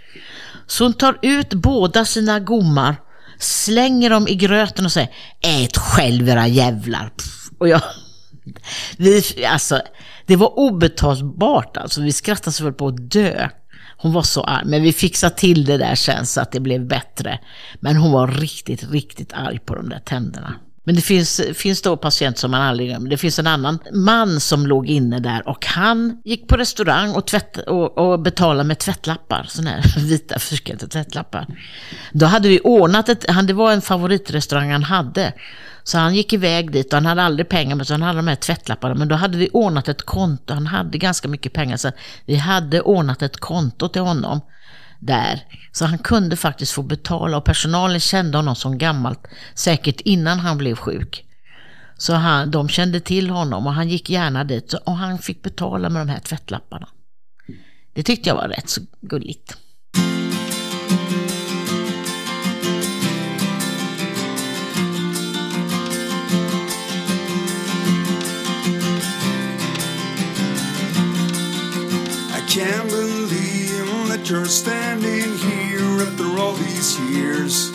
Så 0.68 0.84
hon 0.84 0.94
tar 0.94 1.18
ut 1.22 1.54
båda 1.54 2.06
sina 2.06 2.40
gommar, 2.40 2.96
slänger 3.40 4.10
dem 4.10 4.28
i 4.28 4.36
gröten 4.36 4.86
och 4.86 4.92
säger 4.92 5.10
Ät 5.42 5.78
själv 5.78 6.30
era 6.30 6.48
jävlar. 6.48 7.10
Pff, 7.10 7.50
Och 7.58 7.68
jag, 7.68 7.82
vi, 8.98 9.46
alltså, 9.46 9.82
det 10.26 10.36
var 10.36 10.60
obetalbart 10.60 11.78
alltså. 11.78 12.02
Vi 12.02 12.12
skrattade 12.12 12.52
så 12.52 12.64
väl 12.64 12.74
på 12.74 12.88
att 12.88 13.12
dö. 13.12 13.50
Hon 13.98 14.14
var 14.14 14.22
så 14.22 14.44
arg, 14.44 14.66
men 14.66 14.82
vi 14.82 14.94
fixade 14.94 15.36
till 15.36 15.66
det 15.66 15.78
där 15.78 15.96
sen 15.96 16.26
så 16.26 16.42
att 16.42 16.52
det 16.52 16.60
blev 16.60 16.88
bättre. 16.88 17.40
Men 17.80 17.96
hon 17.96 18.12
var 18.12 18.28
riktigt, 18.28 18.92
riktigt 18.92 19.34
arg 19.34 19.60
på 19.60 19.76
de 19.76 19.90
där 19.90 20.00
tänderna. 20.00 20.56
Men 20.86 20.96
det 20.96 21.02
finns, 21.02 21.42
finns 21.54 21.82
då 21.82 21.98
patienter 21.98 22.40
som 22.40 22.52
man 22.52 22.62
aldrig 22.62 22.90
glömmer. 22.90 23.10
Det 23.10 23.18
finns 23.18 23.40
en 23.40 23.48
annan 23.48 23.80
man 23.94 24.40
som 24.40 24.68
låg 24.68 24.88
inne 24.90 25.20
där 25.20 25.48
och 25.48 25.66
han 25.66 26.22
gick 26.24 26.48
på 26.48 26.58
restaurang 26.58 27.12
och, 27.12 27.28
tvätt, 27.28 27.58
och, 27.58 27.98
och 27.98 28.20
betalade 28.20 28.64
med 28.64 28.80
tvättlappar, 28.80 29.46
sådana 29.50 29.70
här 29.70 30.00
vita 30.00 30.40
fyrkantiga 30.40 30.90
tvättlappar. 30.90 31.48
Då 32.14 32.26
hade 32.26 32.50
vi 32.50 32.60
ordnat 32.64 33.10
ett, 33.10 33.30
han, 33.30 33.46
det 33.46 33.54
var 33.54 33.72
en 33.72 33.82
favoritrestaurang 33.82 34.72
han 34.72 34.84
hade. 34.84 35.34
Så 35.84 35.98
han 35.98 36.16
gick 36.16 36.34
iväg 36.34 36.72
dit 36.72 36.88
och 36.88 36.94
han 36.94 37.06
hade 37.06 37.24
aldrig 37.24 37.50
pengar 37.50 37.76
men 37.76 37.86
så 37.86 37.94
han 37.94 38.02
hade 38.02 38.20
de 38.20 38.28
här 38.28 38.36
tvättlapparna. 38.36 38.96
Men 38.96 39.08
då 39.08 39.16
hade 39.16 39.38
vi 39.38 39.50
ordnat 39.54 39.90
ett 39.90 40.02
konto, 40.02 40.54
han 40.54 40.68
hade 40.68 40.98
ganska 40.98 41.28
mycket 41.28 41.54
pengar 41.54 41.78
så 41.78 41.92
vi 42.26 42.36
hade 42.36 42.82
ordnat 42.82 43.22
ett 43.22 43.38
konto 43.38 43.90
till 43.90 44.02
honom 44.02 44.42
där. 45.00 45.44
Så 45.72 45.86
han 45.86 45.98
kunde 45.98 46.36
faktiskt 46.36 46.72
få 46.72 46.82
betala 46.82 47.38
och 47.38 47.46
personalen 47.46 48.00
kände 48.00 48.38
honom 48.38 48.56
som 48.56 48.78
gammalt, 48.78 49.28
säkert 49.56 50.02
innan 50.02 50.40
han 50.40 50.58
blev 50.58 50.76
sjuk. 50.76 51.26
Så 51.98 52.14
han, 52.14 52.52
de 52.52 52.70
kände 52.70 53.00
till 53.00 53.30
honom 53.30 53.68
och 53.68 53.74
han 53.74 53.90
gick 53.90 54.10
gärna 54.10 54.44
dit 54.44 54.74
och 54.74 54.98
han 54.98 55.20
fick 55.20 55.42
betala 55.42 55.90
med 55.90 56.02
de 56.02 56.12
här 56.12 56.20
tvättlapparna. 56.20 56.88
Det 57.94 58.04
tyckte 58.04 58.30
jag 58.30 58.36
var 58.36 58.48
rätt 58.48 58.70
så 58.70 58.82
gulligt. 59.02 59.58
I 72.38 72.60
can't 72.60 72.90
believe 72.90 73.45
you're 74.30 74.46
standing 74.46 75.38
here 75.38 76.02
after 76.02 76.40
all 76.40 76.54
these 76.54 77.00
years. 77.12 77.72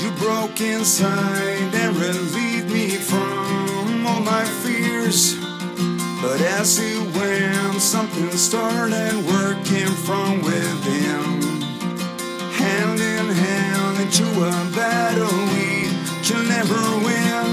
You 0.00 0.10
broke 0.18 0.60
inside 0.60 1.74
and 1.74 1.96
relieved 1.96 2.70
me 2.70 2.90
from 2.90 4.06
all 4.06 4.20
my 4.20 4.44
fears. 4.62 5.34
But 6.22 6.40
as 6.40 6.78
it 6.78 7.16
went, 7.16 7.80
something 7.80 8.30
started 8.32 9.14
working 9.26 9.90
from 10.06 10.42
within. 10.42 11.40
Hand 12.52 13.00
in 13.00 13.26
hand 13.34 14.00
into 14.00 14.26
a 14.44 14.54
battle 14.76 15.38
we 15.54 15.90
can 16.22 16.46
never 16.46 16.82
win. 17.04 17.46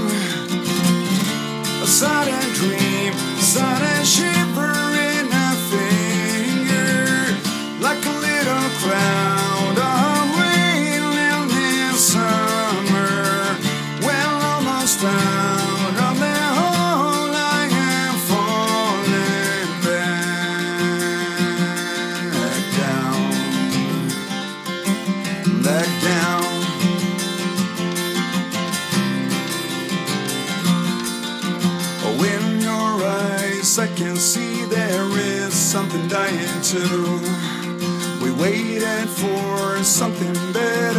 A 1.82 1.86
sudden 1.86 2.52
dream, 2.54 3.14
sudden 3.38 4.04
shiver 4.04 4.41
too. 36.72 37.20
We 38.22 38.30
waited 38.30 39.06
for 39.06 39.84
something 39.84 40.32
better 40.54 40.91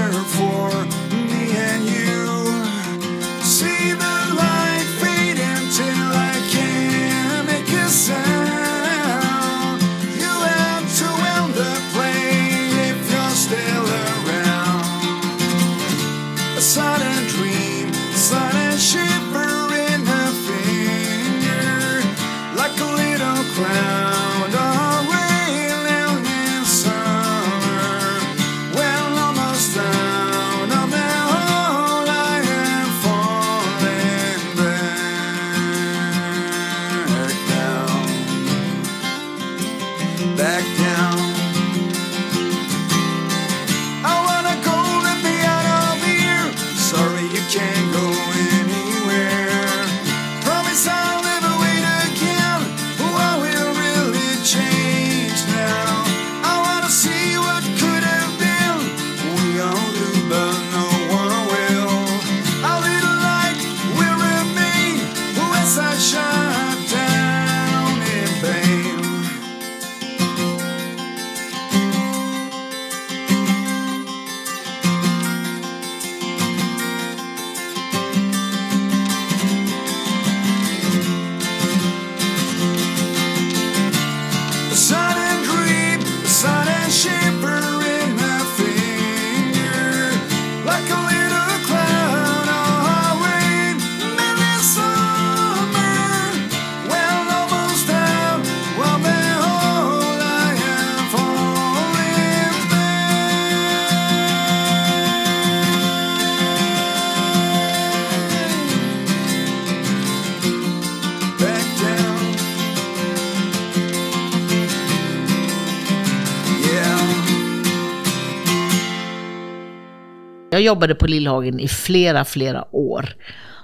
jobbade 120.64 120.96
på 120.96 121.08
Lillhagen 121.08 121.60
i 121.60 121.68
flera, 121.68 122.26
flera 122.26 122.76
år. 122.76 123.16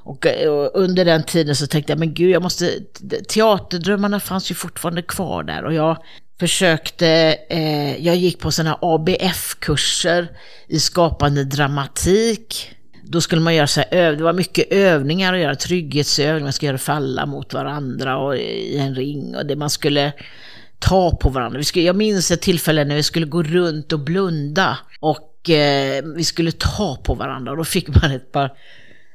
Och, 0.03 0.25
eh, 0.25 0.49
och 0.49 0.71
under 0.73 1.05
den 1.05 1.23
tiden 1.23 1.55
så 1.55 1.67
tänkte 1.67 1.91
jag, 1.91 1.99
men 1.99 2.13
gud, 2.13 2.29
jag 2.29 2.41
måste, 2.41 2.71
teaterdrömmarna 3.29 4.19
fanns 4.19 4.51
ju 4.51 4.55
fortfarande 4.55 5.01
kvar 5.01 5.43
där. 5.43 5.65
Och 5.65 5.73
jag 5.73 5.97
försökte, 6.39 7.07
eh, 7.49 8.05
jag 8.05 8.15
gick 8.15 8.39
på 8.39 8.51
sådana 8.51 8.77
ABF-kurser 8.81 10.27
i 10.67 10.79
skapande 10.79 11.43
dramatik. 11.43 12.71
Då 13.03 13.21
skulle 13.21 13.41
man 13.41 13.55
göra 13.55 13.67
så 13.67 13.81
här, 13.91 14.11
det 14.11 14.23
var 14.23 14.33
mycket 14.33 14.71
övningar 14.71 15.33
att 15.33 15.39
göra, 15.39 15.55
trygghetsövningar, 15.55 16.43
man 16.43 16.53
skulle 16.53 16.67
göra 16.67 16.77
falla 16.77 17.25
mot 17.25 17.53
varandra 17.53 18.17
och 18.17 18.37
i 18.37 18.77
en 18.77 18.95
ring. 18.95 19.35
Och 19.35 19.45
det 19.45 19.55
man 19.55 19.69
skulle 19.69 20.13
ta 20.79 21.15
på 21.15 21.29
varandra. 21.29 21.57
Vi 21.57 21.63
skulle, 21.63 21.85
jag 21.85 21.95
minns 21.95 22.31
ett 22.31 22.41
tillfälle 22.41 22.85
när 22.85 22.95
vi 22.95 23.03
skulle 23.03 23.25
gå 23.25 23.43
runt 23.43 23.93
och 23.93 23.99
blunda 23.99 24.77
och 24.99 25.28
eh, 25.49 26.03
vi 26.15 26.23
skulle 26.23 26.51
ta 26.51 26.97
på 27.03 27.13
varandra 27.13 27.51
och 27.51 27.57
då 27.57 27.65
fick 27.65 27.87
man 27.87 28.11
ett 28.11 28.31
par 28.31 28.51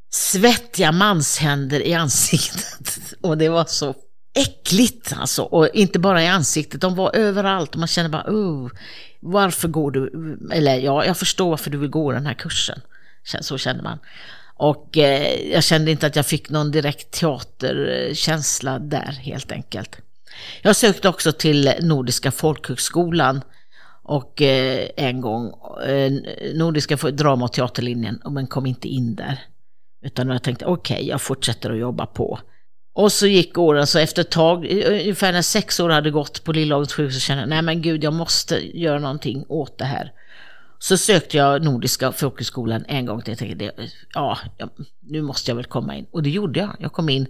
svettiga 0.09 0.91
manshänder 0.91 1.87
i 1.87 1.93
ansiktet. 1.93 3.13
Och 3.21 3.37
det 3.37 3.49
var 3.49 3.65
så 3.65 3.95
äckligt 4.35 5.13
alltså. 5.17 5.43
Och 5.43 5.69
inte 5.73 5.99
bara 5.99 6.23
i 6.23 6.27
ansiktet, 6.27 6.81
de 6.81 6.95
var 6.95 7.15
överallt 7.15 7.71
och 7.71 7.79
man 7.79 7.87
kände 7.87 8.09
bara, 8.09 8.31
oh, 8.31 8.69
varför 9.19 9.67
går 9.67 9.91
du, 9.91 10.37
eller 10.51 10.77
ja, 10.77 11.05
jag 11.05 11.17
förstår 11.17 11.49
varför 11.49 11.69
du 11.69 11.77
vill 11.77 11.89
gå 11.89 12.11
den 12.11 12.25
här 12.25 12.33
kursen. 12.33 12.81
Så 13.41 13.57
kände 13.57 13.83
man. 13.83 13.99
Och 14.57 14.97
eh, 14.97 15.51
jag 15.51 15.63
kände 15.63 15.91
inte 15.91 16.07
att 16.07 16.15
jag 16.15 16.25
fick 16.25 16.49
någon 16.49 16.71
direkt 16.71 17.11
teaterkänsla 17.11 18.79
där 18.79 19.11
helt 19.11 19.51
enkelt. 19.51 19.97
Jag 20.61 20.75
sökte 20.75 21.09
också 21.09 21.31
till 21.31 21.73
Nordiska 21.81 22.31
folkhögskolan 22.31 23.41
och 24.05 24.41
eh, 24.41 24.89
en 24.97 25.21
gång, 25.21 25.53
eh, 25.87 26.11
Nordiska 26.53 26.95
drama 26.95 27.45
och 27.45 27.53
teaterlinjen, 27.53 28.21
men 28.29 28.47
kom 28.47 28.65
inte 28.65 28.87
in 28.87 29.15
där. 29.15 29.39
Utan 30.05 30.29
jag 30.29 30.43
tänkte, 30.43 30.65
okej, 30.65 31.07
jag 31.07 31.21
fortsätter 31.21 31.71
att 31.71 31.77
jobba 31.77 32.05
på. 32.05 32.39
Och 32.93 33.11
så 33.11 33.27
gick 33.27 33.57
åren, 33.57 33.87
så 33.87 33.99
efter 33.99 34.21
ett 34.21 34.31
tag, 34.31 34.65
ungefär 34.65 35.31
när 35.33 35.41
sex 35.41 35.79
år 35.79 35.89
hade 35.89 36.11
gått 36.11 36.43
på 36.43 36.51
Lillhagens 36.51 36.93
sjukhus, 36.93 37.13
så 37.13 37.19
kände 37.19 37.41
jag, 37.41 37.49
nej 37.49 37.61
men 37.61 37.81
gud, 37.81 38.03
jag 38.03 38.13
måste 38.13 38.79
göra 38.79 38.99
någonting 38.99 39.45
åt 39.49 39.77
det 39.77 39.85
här. 39.85 40.11
Så 40.79 40.97
sökte 40.97 41.37
jag 41.37 41.63
Nordiska 41.63 42.11
folkhögskolan 42.11 42.85
en 42.87 43.05
gång 43.05 43.21
till. 43.21 43.31
Jag 43.31 43.39
tänkte, 43.39 43.71
ja, 44.13 44.37
nu 44.99 45.21
måste 45.21 45.51
jag 45.51 45.55
väl 45.55 45.65
komma 45.65 45.95
in. 45.95 46.05
Och 46.11 46.23
det 46.23 46.29
gjorde 46.29 46.59
jag. 46.59 46.75
Jag 46.79 46.93
kom 46.93 47.09
in 47.09 47.27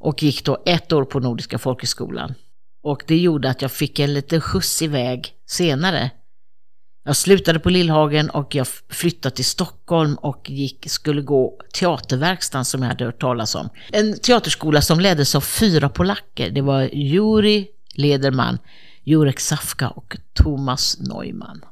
och 0.00 0.22
gick 0.22 0.44
då 0.44 0.62
ett 0.66 0.92
år 0.92 1.04
på 1.04 1.20
Nordiska 1.20 1.58
folkhögskolan. 1.58 2.34
Och 2.82 3.02
det 3.06 3.16
gjorde 3.16 3.50
att 3.50 3.62
jag 3.62 3.72
fick 3.72 3.98
en 3.98 4.14
liten 4.14 4.40
skjuts 4.40 4.82
iväg 4.82 5.32
senare. 5.46 6.10
Jag 7.04 7.16
slutade 7.16 7.58
på 7.58 7.70
Lillhagen 7.70 8.30
och 8.30 8.54
jag 8.54 8.66
flyttade 8.88 9.36
till 9.36 9.44
Stockholm 9.44 10.14
och 10.14 10.50
gick, 10.50 10.90
skulle 10.90 11.22
gå 11.22 11.60
teaterverkstan 11.74 12.64
som 12.64 12.82
jag 12.82 12.88
hade 12.88 13.04
hört 13.04 13.20
talas 13.20 13.54
om. 13.54 13.68
En 13.92 14.18
teaterskola 14.18 14.82
som 14.82 15.00
leddes 15.00 15.34
av 15.34 15.40
fyra 15.40 15.88
polacker. 15.88 16.50
Det 16.50 16.60
var 16.60 16.82
Juri 16.82 17.68
Lederman, 17.94 18.58
Jurek 19.04 19.40
Safka 19.40 19.88
och 19.88 20.16
Thomas 20.34 20.98
Neumann. 21.00 21.64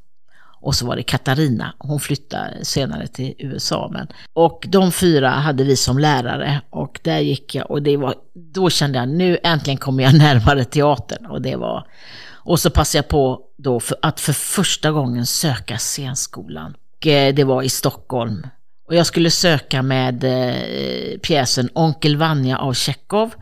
Och 0.61 0.75
så 0.75 0.87
var 0.87 0.97
det 0.97 1.03
Katarina, 1.03 1.75
hon 1.79 2.01
flyttade 2.01 2.64
senare 2.64 3.07
till 3.07 3.35
USA. 3.38 3.88
Men, 3.92 4.07
och 4.33 4.64
de 4.68 4.92
fyra 4.92 5.31
hade 5.31 5.64
vi 5.64 5.77
som 5.77 5.99
lärare 5.99 6.61
och 6.71 7.01
där 7.03 7.18
gick 7.18 7.55
jag 7.55 7.71
och 7.71 7.83
det 7.83 7.97
var, 7.97 8.14
då 8.35 8.71
kände 8.71 8.99
jag 8.99 9.09
nu 9.09 9.38
äntligen 9.42 9.79
kommer 9.79 10.05
jag 10.05 10.14
närmare 10.18 10.64
teatern. 10.64 11.27
Och, 11.27 11.42
det 11.42 11.57
var, 11.57 11.87
och 12.33 12.61
så 12.61 12.71
passade 12.71 12.99
jag 12.99 13.09
på 13.09 13.40
då 13.57 13.81
för, 13.81 13.97
att 14.03 14.21
för 14.21 14.33
första 14.33 14.90
gången 14.90 15.27
söka 15.27 15.79
scenskolan. 15.79 16.75
Och, 16.97 17.07
eh, 17.07 17.35
det 17.35 17.44
var 17.44 17.62
i 17.62 17.68
Stockholm. 17.68 18.47
Och 18.87 18.94
jag 18.94 19.07
skulle 19.07 19.31
söka 19.31 19.83
med 19.83 20.25
eh, 20.25 21.18
pjäsen 21.18 21.71
Onkel 21.75 22.16
Vanja 22.16 22.59
av 22.59 22.73
Tjechov 22.73 23.35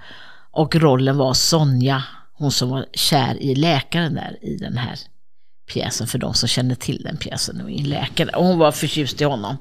och 0.51 0.75
rollen 0.77 1.17
var 1.17 1.35
Sonja, 1.35 2.03
hon 2.33 2.53
som 2.53 2.71
var 2.71 2.87
kär 2.93 3.43
i 3.43 3.55
läkaren 3.55 4.15
där 4.15 4.39
i 4.43 4.57
den 4.57 4.77
här 4.77 4.99
pjäsen 5.67 6.07
för 6.07 6.19
de 6.19 6.35
som 6.35 6.49
känner 6.49 6.75
till 6.75 7.03
den 7.03 7.17
pjäsen. 7.17 7.61
Och 7.61 7.71
en 7.71 7.89
läkare 7.89 8.29
och 8.29 8.45
hon 8.45 8.59
var 8.59 8.73
förtjust 8.73 9.21
i 9.21 9.25
honom. 9.25 9.57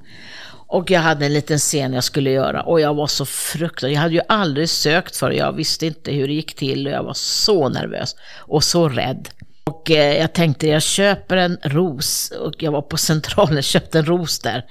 Och 0.68 0.92
jag 0.92 1.02
hade 1.02 1.26
en 1.26 1.34
liten 1.34 1.58
scen 1.58 1.94
jag 1.94 2.04
skulle 2.04 2.32
göra 2.32 2.64
och 2.64 2.82
jag 2.82 2.94
var 2.94 3.08
så 3.08 3.26
fruktansvärt, 3.26 3.94
jag 3.96 4.02
hade 4.02 4.14
ju 4.14 4.22
aldrig 4.30 4.70
sökt 4.70 5.16
för 5.16 5.30
det, 5.30 5.36
jag 5.36 5.54
visste 5.54 5.86
inte 5.86 6.12
hur 6.12 6.28
det 6.28 6.34
gick 6.34 6.56
till 6.56 6.88
och 6.88 6.94
jag 6.94 7.04
var 7.04 7.14
så 7.14 7.70
nervös 7.70 8.16
och 8.38 8.64
så 8.64 8.90
rädd. 8.90 9.30
Och 9.64 9.92
eh, 9.92 10.18
jag 10.20 10.34
tänkte 10.34 10.68
jag 10.68 10.82
köper 10.82 11.38
en 11.38 11.58
ros 11.64 12.32
och 12.32 12.64
jag 12.64 12.72
var 12.72 12.82
på 12.82 12.98
centralen 12.98 13.58
och 13.58 13.64
köpte 13.64 14.00
en 14.00 14.06
ros 14.06 14.40
där. 14.40 14.66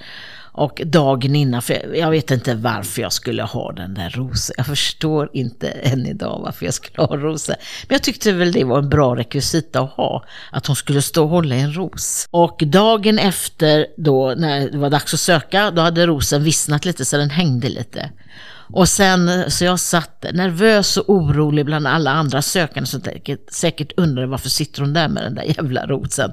Och 0.57 0.83
dagen 0.87 1.37
innan, 1.37 1.63
för 1.63 1.97
jag- 1.97 2.11
vet 2.11 2.31
inte 2.31 2.55
varför 2.55 3.03
jag 3.03 3.13
skulle 3.13 3.43
ha 3.43 3.73
den 3.73 3.95
där 3.95 4.11
rosen. 4.11 4.55
Jag 4.57 4.67
förstår 4.67 5.31
inte 5.33 5.69
än 5.69 6.07
idag 6.07 6.41
varför 6.45 6.65
jag 6.65 6.75
skulle 6.75 7.07
ha 7.07 7.17
rosen. 7.17 7.57
Men 7.89 7.95
jag 7.95 8.03
tyckte 8.03 8.33
väl 8.33 8.53
det 8.53 8.65
var 8.65 8.79
en 8.79 8.89
bra 8.89 9.17
rekvisita 9.17 9.81
att 9.81 9.91
ha, 9.91 10.25
att 10.53 10.67
hon 10.67 10.77
skulle 10.77 11.03
stå 11.03 11.23
och 11.23 11.29
hålla 11.29 11.55
i 11.57 11.61
en 11.61 11.73
ros. 11.73 12.29
Och 12.31 12.63
dagen 12.67 13.19
efter 13.19 13.87
då, 13.97 14.35
när 14.37 14.71
det 14.71 14.79
var 14.79 14.91
dags 14.91 15.15
att 15.15 15.21
söka, 15.21 15.71
då 15.71 15.83
hade 15.83 16.07
rosen 16.07 16.45
vissnat 16.45 16.85
lite 16.85 17.05
så 17.05 17.17
den 17.17 17.31
hängde 17.31 17.69
lite. 17.69 18.11
Och 18.73 18.89
sen, 18.89 19.51
så 19.51 19.65
jag 19.65 19.81
satt 19.81 20.25
nervös 20.33 20.97
och 20.97 21.11
orolig 21.11 21.65
bland 21.65 21.87
alla 21.87 22.11
andra 22.11 22.43
sökande 22.43 22.87
som 22.87 23.01
säkert 23.51 23.93
undrade 23.97 24.27
varför 24.29 24.49
sitter 24.49 24.81
hon 24.81 24.93
där 24.93 25.09
med 25.09 25.23
den 25.23 25.35
där 25.35 25.43
jävla 25.43 25.87
rosen. 25.87 26.33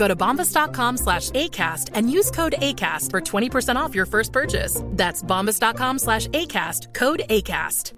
Go 0.00 0.08
to 0.08 0.16
bombas.com 0.16 0.96
slash 0.96 1.30
ACAST 1.30 1.90
and 1.94 2.10
use 2.10 2.30
code 2.30 2.54
ACAST 2.58 3.10
for 3.10 3.20
20% 3.20 3.76
off 3.76 3.94
your 3.94 4.06
first 4.06 4.32
purchase. 4.32 4.82
That's 4.96 5.22
bombas.com 5.22 5.98
slash 5.98 6.28
ACAST, 6.28 6.94
code 6.94 7.22
ACAST. 7.28 7.92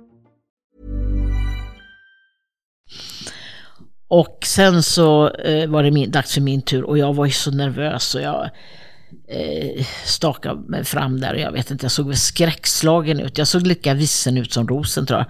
Och 4.08 4.38
sen 4.44 4.82
så 4.82 5.30
eh, 5.30 5.70
var 5.70 5.82
det 5.82 5.90
min, 5.90 6.10
dags 6.10 6.34
för 6.34 6.40
min 6.40 6.62
tur 6.62 6.82
och 6.84 6.98
jag 6.98 7.14
var 7.14 7.26
ju 7.26 7.32
så 7.32 7.50
nervös 7.50 8.14
och 8.14 8.20
jag 8.20 8.50
eh, 9.28 9.84
stakade 10.04 10.60
mig 10.70 10.84
fram 10.84 11.20
där 11.20 11.34
och 11.34 11.40
jag 11.40 11.52
vet 11.52 11.70
inte, 11.70 11.84
jag 11.84 11.92
såg 11.92 12.06
väl 12.06 12.16
skräckslagen 12.16 13.20
ut. 13.20 13.38
Jag 13.38 13.48
såg 13.48 13.66
lika 13.66 13.94
vissen 13.94 14.38
ut 14.38 14.52
som 14.52 14.68
rosen 14.68 15.06
tror 15.06 15.18
jag. 15.18 15.26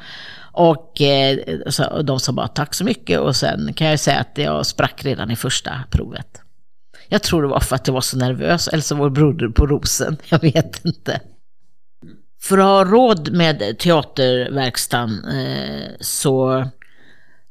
Och, 0.52 1.00
eh, 1.00 1.38
så, 1.66 1.86
och 1.86 2.04
de 2.04 2.20
sa 2.20 2.32
bara 2.32 2.48
tack 2.48 2.74
så 2.74 2.84
mycket 2.84 3.20
och 3.20 3.36
sen 3.36 3.74
kan 3.74 3.86
jag 3.86 4.00
säga 4.00 4.18
att 4.18 4.38
jag 4.38 4.66
sprack 4.66 5.04
redan 5.04 5.30
i 5.30 5.36
första 5.36 5.84
provet. 5.90 6.41
Jag 7.12 7.22
tror 7.22 7.42
det 7.42 7.48
var 7.48 7.60
för 7.60 7.76
att 7.76 7.86
jag 7.86 7.94
var 7.94 8.00
så 8.00 8.16
nervös, 8.16 8.68
eller 8.68 8.82
så 8.82 8.94
var 8.94 9.10
broder 9.10 9.48
på 9.48 9.66
rosen, 9.66 10.16
jag 10.28 10.40
vet 10.40 10.84
inte. 10.84 11.20
För 12.40 12.58
att 12.58 12.64
ha 12.64 12.84
råd 12.84 13.32
med 13.32 13.78
teaterverkstan 13.78 15.24
eh, 15.24 15.90
så 16.00 16.64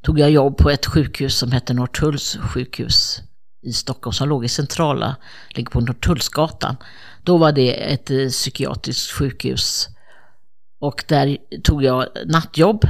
tog 0.01 0.19
jag 0.19 0.31
jobb 0.31 0.57
på 0.57 0.69
ett 0.69 0.85
sjukhus 0.85 1.37
som 1.37 1.51
hette 1.51 1.73
Norrtulls 1.73 2.37
sjukhus 2.37 3.21
i 3.61 3.73
Stockholm 3.73 4.13
som 4.13 4.29
låg 4.29 4.45
i 4.45 4.47
centrala, 4.47 5.15
ligger 5.49 5.71
på 5.71 5.79
Norrtullsgatan. 5.79 6.75
Då 7.23 7.37
var 7.37 7.51
det 7.51 7.93
ett 7.93 8.11
eh, 8.11 8.27
psykiatriskt 8.27 9.11
sjukhus 9.11 9.89
och 10.79 11.03
där 11.07 11.37
tog 11.63 11.83
jag 11.83 12.07
nattjobb 12.25 12.85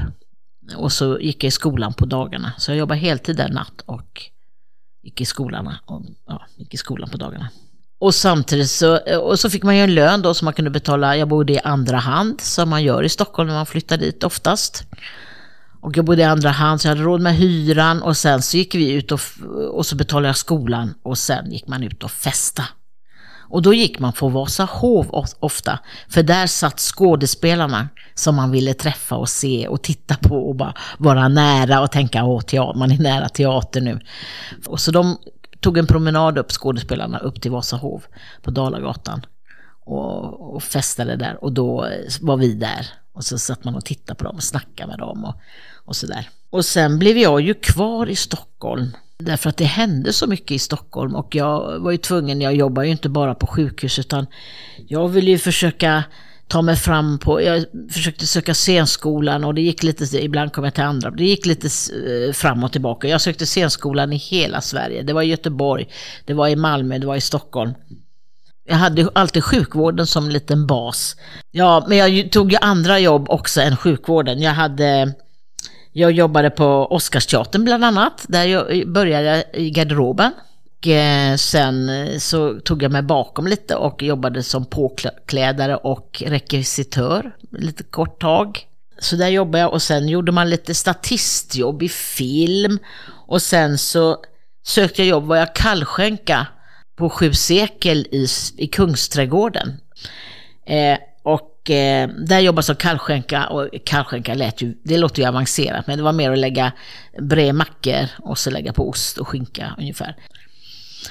och 0.76 0.92
så 0.92 1.20
gick 1.20 1.44
jag 1.44 1.48
i 1.48 1.52
skolan 1.52 1.94
på 1.94 2.06
dagarna. 2.06 2.54
Så 2.58 2.72
jag 2.72 2.78
jobbade 2.78 3.00
heltid 3.00 3.38
där 3.38 3.50
natt 3.50 3.82
och 3.86 4.32
gick 5.02 5.22
i 5.22 5.26
skolan, 5.26 5.76
och, 5.86 6.02
ja, 6.28 6.46
gick 6.58 6.74
i 6.74 6.78
skolan 6.78 7.10
på 7.10 7.18
dagarna. 7.18 7.50
Och 8.00 8.16
samtidigt 8.16 8.70
så, 8.70 8.98
och 9.18 9.40
så 9.40 9.50
fick 9.50 9.64
man 9.64 9.78
ju 9.78 9.84
en 9.84 9.96
lön 9.96 10.22
då 10.22 10.34
som 10.34 10.46
man 10.46 10.54
kunde 10.54 10.72
betala, 10.72 11.18
jag 11.18 11.28
bodde 11.28 11.54
i 11.54 11.60
andra 11.60 11.98
hand 11.98 12.42
som 12.42 12.70
man 12.70 12.84
gör 12.84 13.04
i 13.04 13.10
Stockholm 13.10 13.48
när 13.48 13.56
man 13.56 13.66
flyttar 13.66 13.98
dit 13.98 14.24
oftast. 14.24 14.84
Och 15.82 15.98
jag 15.98 16.06
bodde 16.06 16.22
i 16.22 16.26
andra 16.26 16.50
hand 16.50 16.82
så 16.82 16.88
jag 16.88 16.92
hade 16.92 17.04
råd 17.04 17.22
med 17.22 17.36
hyran 17.36 18.02
och 18.02 18.18
sen 18.18 18.42
så 18.42 18.58
gick 18.58 18.76
vi 18.76 18.92
ut 18.92 19.12
och, 19.12 19.22
och 19.72 19.86
så 19.86 19.96
betalade 19.96 20.28
jag 20.28 20.38
skolan 20.38 20.94
och 21.04 21.18
sen 21.18 21.52
gick 21.52 21.68
man 21.68 21.84
ut 21.84 22.04
och 22.04 22.12
festa. 22.12 22.64
Och 23.52 23.62
då 23.62 23.74
gick 23.74 24.00
man 24.00 24.14
på 24.14 24.30
Vasahov 24.30 25.26
ofta, 25.40 25.80
för 26.10 26.24
där 26.24 26.48
satt 26.48 26.80
skådespelarna 26.80 27.90
som 28.14 28.36
man 28.36 28.52
ville 28.52 28.74
träffa 28.74 29.16
och 29.16 29.30
se 29.30 29.68
och 29.68 29.82
titta 29.82 30.16
på 30.16 30.50
och 30.50 30.56
bara 30.56 30.74
vara 30.98 31.28
nära 31.28 31.82
och 31.82 31.92
tänka 31.92 32.22
att 32.22 32.76
man 32.76 32.92
är 32.92 32.98
nära 32.98 33.30
teater 33.30 33.82
nu. 33.82 34.00
Och 34.66 34.80
så 34.80 34.92
de 34.92 35.18
tog 35.60 35.78
en 35.78 35.88
promenad 35.88 36.38
upp, 36.38 36.52
skådespelarna, 36.52 37.20
upp 37.20 37.42
till 37.42 37.52
Vasahov 37.52 38.04
på 38.42 38.52
Dalagatan 38.52 39.26
och, 39.86 40.56
och 40.56 40.64
festade 40.64 41.16
där 41.16 41.44
och 41.44 41.52
då 41.52 41.86
eh, 41.86 42.12
var 42.22 42.38
vi 42.38 42.54
där. 42.54 42.88
Och 43.14 43.24
så 43.24 43.40
satt 43.40 43.64
man 43.64 43.76
och 43.76 43.86
tittade 43.86 44.18
på 44.18 44.24
dem 44.24 44.36
och 44.36 44.44
snackade 44.44 44.90
med 44.90 45.00
dem 45.00 45.26
och, 45.26 45.36
och 45.86 45.96
sådär. 45.96 46.30
Och 46.50 46.66
sen 46.66 47.00
blev 47.00 47.18
jag 47.18 47.42
ju 47.42 47.54
kvar 47.54 48.10
i 48.10 48.16
Stockholm 48.16 48.92
därför 49.22 49.50
att 49.50 49.58
det 49.58 49.66
hände 49.66 50.14
så 50.14 50.28
mycket 50.28 50.52
i 50.52 50.60
Stockholm 50.60 51.16
och 51.16 51.36
jag 51.36 51.80
var 51.80 51.92
ju 51.92 51.98
tvungen, 51.98 52.42
jag 52.42 52.56
jobbar 52.56 52.84
ju 52.84 52.92
inte 52.92 53.10
bara 53.10 53.36
på 53.36 53.48
sjukhus 53.48 54.00
utan 54.00 54.28
jag 54.88 55.08
ville 55.08 55.32
ju 55.32 55.38
försöka 55.38 56.04
ta 56.48 56.62
mig 56.62 56.76
fram 56.76 57.20
på, 57.20 57.42
jag 57.42 57.66
försökte 57.92 58.28
söka 58.28 58.54
scenskolan 58.54 59.44
och 59.44 59.54
det 59.54 59.62
gick 59.62 59.84
lite, 59.84 60.24
ibland 60.24 60.54
kom 60.54 60.64
jag 60.64 60.74
till 60.74 60.84
andra, 60.84 61.12
det 61.12 61.24
gick 61.24 61.46
lite 61.46 61.68
eh, 61.68 62.34
fram 62.34 62.64
och 62.64 62.72
tillbaka. 62.72 63.08
Jag 63.08 63.22
sökte 63.22 63.46
scenskolan 63.46 64.14
i 64.14 64.18
hela 64.18 64.62
Sverige, 64.62 65.04
det 65.04 65.14
var 65.14 65.22
i 65.22 65.28
Göteborg, 65.28 65.88
det 66.26 66.34
var 66.34 66.48
i 66.48 66.56
Malmö, 66.56 66.98
det 66.98 67.08
var 67.08 67.16
i 67.16 67.22
Stockholm. 67.22 67.74
Jag 68.68 68.76
hade 68.76 69.10
alltid 69.16 69.44
sjukvården 69.44 70.08
som 70.08 70.26
en 70.26 70.34
liten 70.34 70.68
bas. 70.68 71.16
Ja, 71.52 71.86
men 71.88 71.98
jag 71.98 72.32
tog 72.32 72.52
ju 72.52 72.58
andra 72.62 73.00
jobb 73.00 73.30
också 73.30 73.62
än 73.62 73.78
sjukvården. 73.78 74.42
Jag 74.42 74.54
hade 74.54 75.14
jag 75.94 76.12
jobbade 76.12 76.50
på 76.50 76.88
Oscarsteatern 76.90 77.64
bland 77.64 77.86
annat, 77.86 78.26
där 78.28 78.44
jag 78.44 78.78
eh, 78.78 78.88
började 78.88 79.46
i 79.54 79.70
garderoben. 79.72 80.32
Och 80.82 80.88
eh, 80.88 81.36
sen 81.36 81.90
eh, 81.90 82.18
så 82.18 82.60
tog 82.60 82.84
jag 82.84 82.92
mig 82.92 83.02
bakom 83.02 83.48
lite 83.48 83.76
och 83.76 84.04
jobbade 84.04 84.44
som 84.44 84.66
påklädare 84.66 85.76
och 85.76 86.24
rekvisitör 86.26 87.36
lite 87.52 87.84
kort 87.84 88.22
tag. 88.22 88.60
Så 89.00 89.16
där 89.16 89.28
jobbade 89.28 89.60
jag 89.60 89.74
och 89.74 89.82
sen 89.82 90.08
gjorde 90.08 90.32
man 90.32 90.50
lite 90.50 90.74
statistjobb 90.74 91.84
i 91.84 91.90
film 91.90 92.80
och 93.28 93.42
sen 93.42 93.78
så 93.78 94.18
sökte 94.64 95.02
jag 95.02 95.10
jobb, 95.10 95.24
var 95.24 95.36
jag 95.36 95.56
kallskänka 95.56 96.48
på 96.96 97.10
Sju 97.10 97.34
sekel 97.34 98.08
i, 98.12 98.28
i 98.58 98.68
Kungsträdgården. 98.68 99.78
Eh, 100.66 100.98
och 101.62 101.70
eh, 101.70 102.10
där 102.10 102.40
jobbade 102.40 102.58
jag 102.58 102.66
som 102.66 102.76
kallskänka 102.76 103.48
och 103.48 103.70
kallskänka 103.86 104.34
lät 104.34 104.62
ju, 104.62 104.76
det 104.84 104.98
låter 104.98 105.22
ju 105.22 105.28
avancerat 105.28 105.88
men 105.88 105.98
det 105.98 106.04
var 106.04 106.14
mer 106.14 106.32
att 106.32 106.38
lägga 106.38 106.72
bred 107.20 107.56
mackor 107.56 108.08
och 108.20 108.38
så 108.38 108.50
lägga 108.50 108.74
på 108.74 108.90
ost 108.90 109.18
och 109.18 109.28
skinka 109.28 109.76
ungefär. 109.78 110.16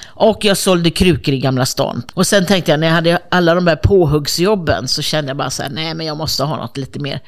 Och 0.06 0.44
jag 0.44 0.56
sålde 0.56 0.90
krukor 0.90 1.34
i 1.34 1.38
Gamla 1.38 1.66
stan. 1.66 2.02
Och 2.14 2.26
sen 2.26 2.46
tänkte 2.46 2.70
jag, 2.70 2.80
när 2.80 2.86
jag 2.86 2.94
hade 2.94 3.18
alla 3.28 3.54
de 3.54 3.64
där 3.64 3.76
påhuggsjobben 3.76 4.88
så 4.88 5.02
kände 5.02 5.30
jag 5.30 5.36
bara 5.36 5.50
så 5.50 5.62
här, 5.62 5.70
nej 5.70 5.94
men 5.94 6.06
jag 6.06 6.16
måste 6.16 6.44
ha 6.44 6.56
något 6.56 6.76
lite 6.76 6.98
mer 6.98 7.20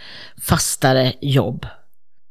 fastare 0.42 1.12
jobb. 1.20 1.66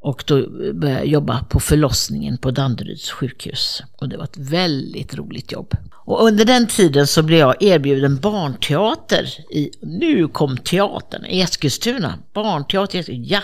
Och 0.04 0.24
då 0.28 0.50
började 0.74 1.00
jag 1.00 1.08
jobba 1.08 1.44
på 1.50 1.60
förlossningen 1.60 2.38
på 2.38 2.52
Danderyds 2.52 3.12
sjukhus. 3.12 3.84
Och 3.98 4.10
det 4.10 4.18
var 4.18 4.24
ett 4.24 4.38
väldigt 4.38 5.16
roligt 5.16 5.52
jobb. 5.52 5.76
Och 5.94 6.24
under 6.24 6.46
den 6.46 6.68
tiden 6.68 7.08
så 7.08 7.24
blev 7.24 7.40
jag 7.40 7.64
erbjuden 7.64 8.20
barnteater 8.20 9.30
i, 9.50 9.72
nu 9.82 10.28
kom 10.28 10.58
teatern, 10.58 11.26
i 11.26 11.42
Eskilstuna. 11.42 12.20
Barnteater, 12.34 13.06
ja. 13.08 13.40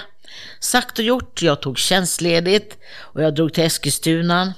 Sagt 0.59 0.99
och 0.99 1.05
gjort, 1.05 1.41
jag 1.41 1.61
tog 1.61 1.77
tjänstledigt 1.77 2.77
och 2.97 3.23
jag 3.23 3.35
drog 3.35 3.53
till 3.53 3.63
Eskilstuna. 3.63 4.53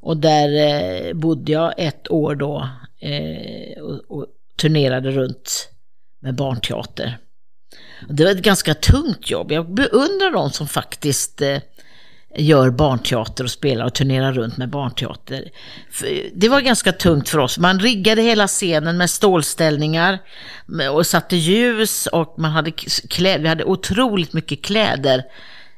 Och 0.00 0.16
där 0.16 0.48
eh, 0.48 1.14
bodde 1.14 1.52
jag 1.52 1.74
ett 1.76 2.10
år 2.10 2.34
då 2.34 2.68
eh, 3.00 3.82
och 3.82 4.26
turnerade 4.56 5.10
runt 5.10 5.68
med 6.20 6.34
barnteater. 6.34 7.18
Det 8.08 8.24
var 8.24 8.30
ett 8.30 8.42
ganska 8.42 8.74
tungt 8.74 9.30
jobb. 9.30 9.52
Jag 9.52 9.74
beundrar 9.74 10.32
de 10.32 10.50
som 10.50 10.68
faktiskt 10.68 11.42
eh, 11.42 11.58
gör 12.36 12.70
barnteater 12.70 13.44
och 13.44 13.50
spelar 13.50 13.84
och 13.84 13.94
turnerar 13.94 14.32
runt 14.32 14.56
med 14.56 14.68
barnteater. 14.68 15.50
Det 16.34 16.48
var 16.48 16.60
ganska 16.60 16.92
tungt 16.92 17.28
för 17.28 17.38
oss. 17.38 17.58
Man 17.58 17.80
riggade 17.80 18.22
hela 18.22 18.46
scenen 18.46 18.96
med 18.96 19.10
stålställningar 19.10 20.18
och 20.92 21.06
satte 21.06 21.36
ljus 21.36 22.06
och 22.06 22.34
man 22.38 22.50
hade 22.50 22.70
kläder. 23.10 23.42
Vi 23.42 23.48
hade 23.48 23.64
otroligt 23.64 24.32
mycket 24.32 24.62
kläder 24.62 25.24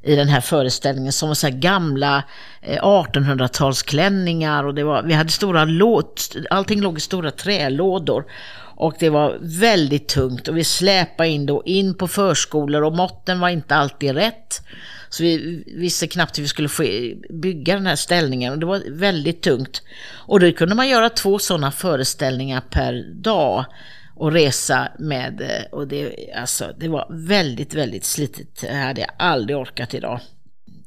i 0.06 0.16
den 0.16 0.28
här 0.28 0.40
föreställningen 0.40 1.12
som 1.12 1.28
var 1.28 1.34
så 1.34 1.46
här 1.46 1.54
gamla 1.54 2.24
eh, 2.62 2.82
1800-talsklänningar 2.82 4.64
och 4.64 4.74
det 4.74 4.84
var, 4.84 5.02
vi 5.02 5.14
hade 5.14 5.30
stora 5.30 5.64
låt, 5.64 6.36
allting 6.50 6.80
låg 6.80 6.98
i 6.98 7.00
stora 7.00 7.30
trälådor 7.30 8.24
och 8.76 8.94
det 8.98 9.10
var 9.10 9.38
väldigt 9.40 10.08
tungt 10.08 10.48
och 10.48 10.56
vi 10.56 10.64
släpade 10.64 11.28
in 11.28 11.46
då 11.46 11.62
in 11.64 11.94
på 11.94 12.08
förskolor 12.08 12.82
och 12.82 12.92
måtten 12.92 13.40
var 13.40 13.48
inte 13.48 13.74
alltid 13.74 14.14
rätt. 14.14 14.62
Så 15.08 15.22
vi 15.22 15.64
visste 15.66 16.06
knappt 16.06 16.38
hur 16.38 16.42
vi 16.42 16.48
skulle 16.48 16.68
få 16.68 16.82
bygga 17.30 17.74
den 17.74 17.86
här 17.86 17.96
ställningen 17.96 18.52
och 18.52 18.58
det 18.58 18.66
var 18.66 18.82
väldigt 18.90 19.42
tungt. 19.42 19.82
Och 20.12 20.40
då 20.40 20.52
kunde 20.52 20.74
man 20.74 20.88
göra 20.88 21.10
två 21.10 21.38
sådana 21.38 21.70
föreställningar 21.72 22.62
per 22.70 23.12
dag 23.14 23.64
och 24.16 24.32
resa 24.32 24.88
med. 24.98 25.40
Eh, 25.40 25.72
och 25.72 25.88
det, 25.88 26.14
alltså, 26.36 26.72
det 26.78 26.88
var 26.88 27.06
väldigt, 27.10 27.74
väldigt 27.74 28.04
slitigt. 28.04 28.60
Det 28.60 28.74
hade 28.74 29.00
jag 29.00 29.10
aldrig 29.18 29.58
orkat 29.58 29.94
idag. 29.94 30.20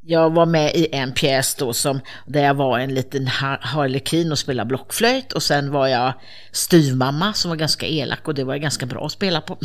Jag 0.01 0.33
var 0.33 0.45
med 0.45 0.75
i 0.75 0.87
en 0.91 1.13
pjäs 1.13 1.55
då 1.55 1.73
som, 1.73 1.99
där 2.25 2.43
jag 2.43 2.53
var 2.53 2.79
en 2.79 2.93
liten 2.93 3.27
harlekin 3.61 4.31
och 4.31 4.39
spelade 4.39 4.67
blockflöjt 4.67 5.33
och 5.33 5.43
sen 5.43 5.71
var 5.71 5.87
jag 5.87 6.13
styvmamma 6.51 7.33
som 7.33 7.49
var 7.49 7.55
ganska 7.55 7.87
elak 7.87 8.27
och 8.27 8.35
det 8.35 8.43
var 8.43 8.53
jag 8.53 8.61
ganska 8.61 8.85
bra 8.85 9.05
att 9.05 9.11
spela 9.11 9.41
på. 9.41 9.57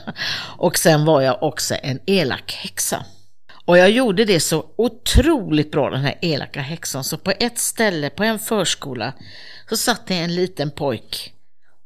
Och 0.56 0.78
sen 0.78 1.04
var 1.04 1.20
jag 1.20 1.42
också 1.42 1.74
en 1.82 1.98
elak 2.06 2.52
häxa. 2.52 3.04
Och 3.64 3.78
jag 3.78 3.90
gjorde 3.90 4.24
det 4.24 4.40
så 4.40 4.66
otroligt 4.76 5.70
bra 5.70 5.90
den 5.90 6.00
här 6.00 6.18
elaka 6.22 6.60
häxan 6.60 7.04
så 7.04 7.18
på 7.18 7.32
ett 7.40 7.58
ställe 7.58 8.10
på 8.10 8.24
en 8.24 8.38
förskola 8.38 9.12
så 9.68 9.76
satt 9.76 10.06
det 10.06 10.14
en 10.14 10.34
liten 10.34 10.70
pojk 10.70 11.32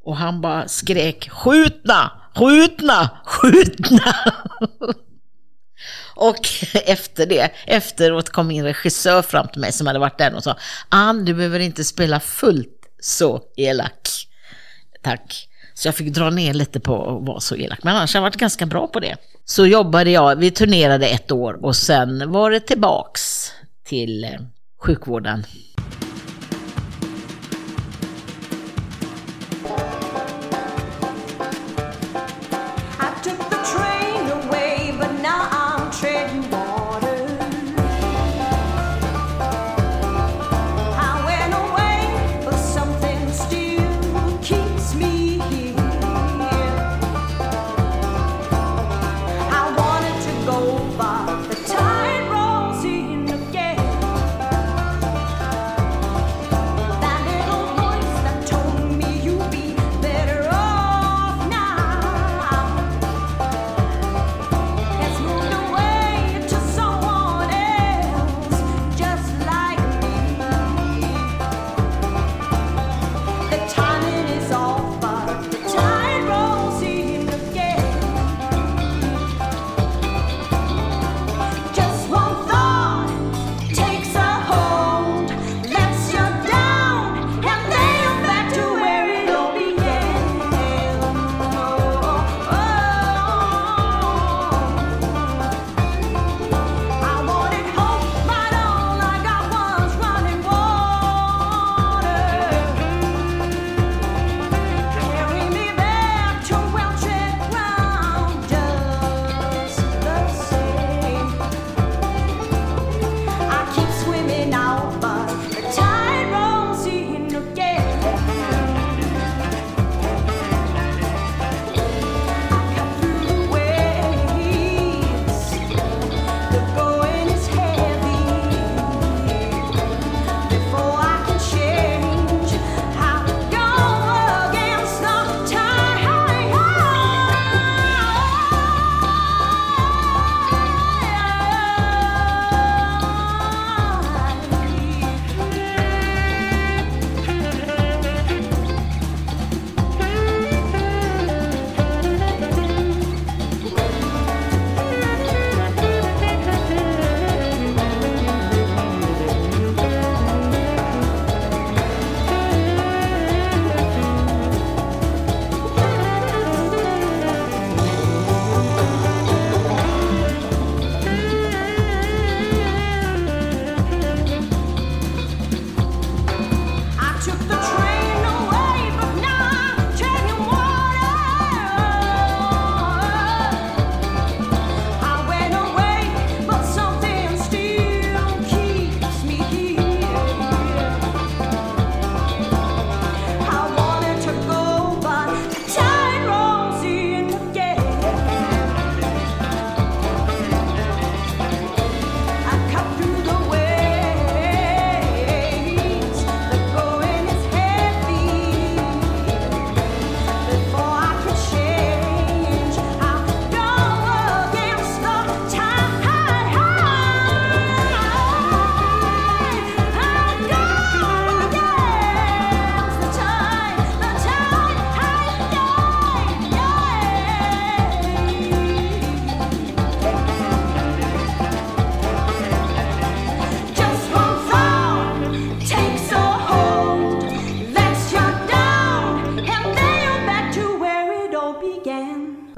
och 0.07 0.17
han 0.17 0.41
bara 0.41 0.69
skrek 0.69 1.31
skjutna, 1.31 2.13
skjutna, 2.35 3.11
skjutna. 3.25 4.15
Och 6.19 6.49
efter 6.87 7.27
det, 7.27 7.51
efteråt 7.67 8.29
kom 8.29 8.47
min 8.49 8.65
regissör 8.65 9.23
fram 9.23 9.49
till 9.49 9.61
mig 9.61 9.73
som 9.73 9.87
hade 9.87 9.99
varit 9.99 10.19
där 10.19 10.35
och 10.35 10.43
sa 10.43 10.57
Ann, 10.89 11.25
du 11.25 11.35
behöver 11.35 11.59
inte 11.59 11.85
spela 11.85 12.21
fullt 12.21 12.87
så 13.01 13.43
elak. 13.57 14.09
Tack. 15.03 15.49
Så 15.75 15.89
jag 15.89 15.95
fick 15.95 16.15
dra 16.15 16.31
ner 16.31 16.55
lite 16.55 16.81
på 16.81 17.17
att 17.17 17.27
vara 17.27 17.41
så 17.41 17.57
elak, 17.57 17.79
men 17.83 17.97
annars 17.97 18.15
har 18.15 18.19
jag 18.19 18.23
varit 18.23 18.37
ganska 18.37 18.67
bra 18.67 18.87
på 18.87 19.01
det. 19.01 19.17
Så 19.45 19.67
jobbade 19.67 20.11
jag, 20.11 20.37
vi 20.37 20.51
turnerade 20.51 21.07
ett 21.07 21.33
år 21.33 21.65
och 21.65 21.77
sen 21.77 22.33
var 22.33 22.51
det 22.51 22.61
tillbaks 22.61 23.53
till 23.85 24.25
eh, 24.25 24.31
sjukvården. 24.83 25.47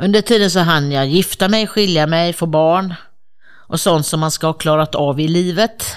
Under 0.08 0.20
tiden 0.20 0.50
så 0.50 0.60
hann 0.60 0.92
jag 0.92 1.06
gifta 1.06 1.48
mig, 1.48 1.66
skilja 1.66 2.06
mig, 2.06 2.32
få 2.32 2.46
barn 2.46 2.94
och 3.68 3.80
sånt 3.80 4.06
som 4.06 4.20
man 4.20 4.30
ska 4.30 4.46
ha 4.46 4.52
klarat 4.52 4.94
av 4.94 5.20
i 5.20 5.28
livet. 5.28 5.96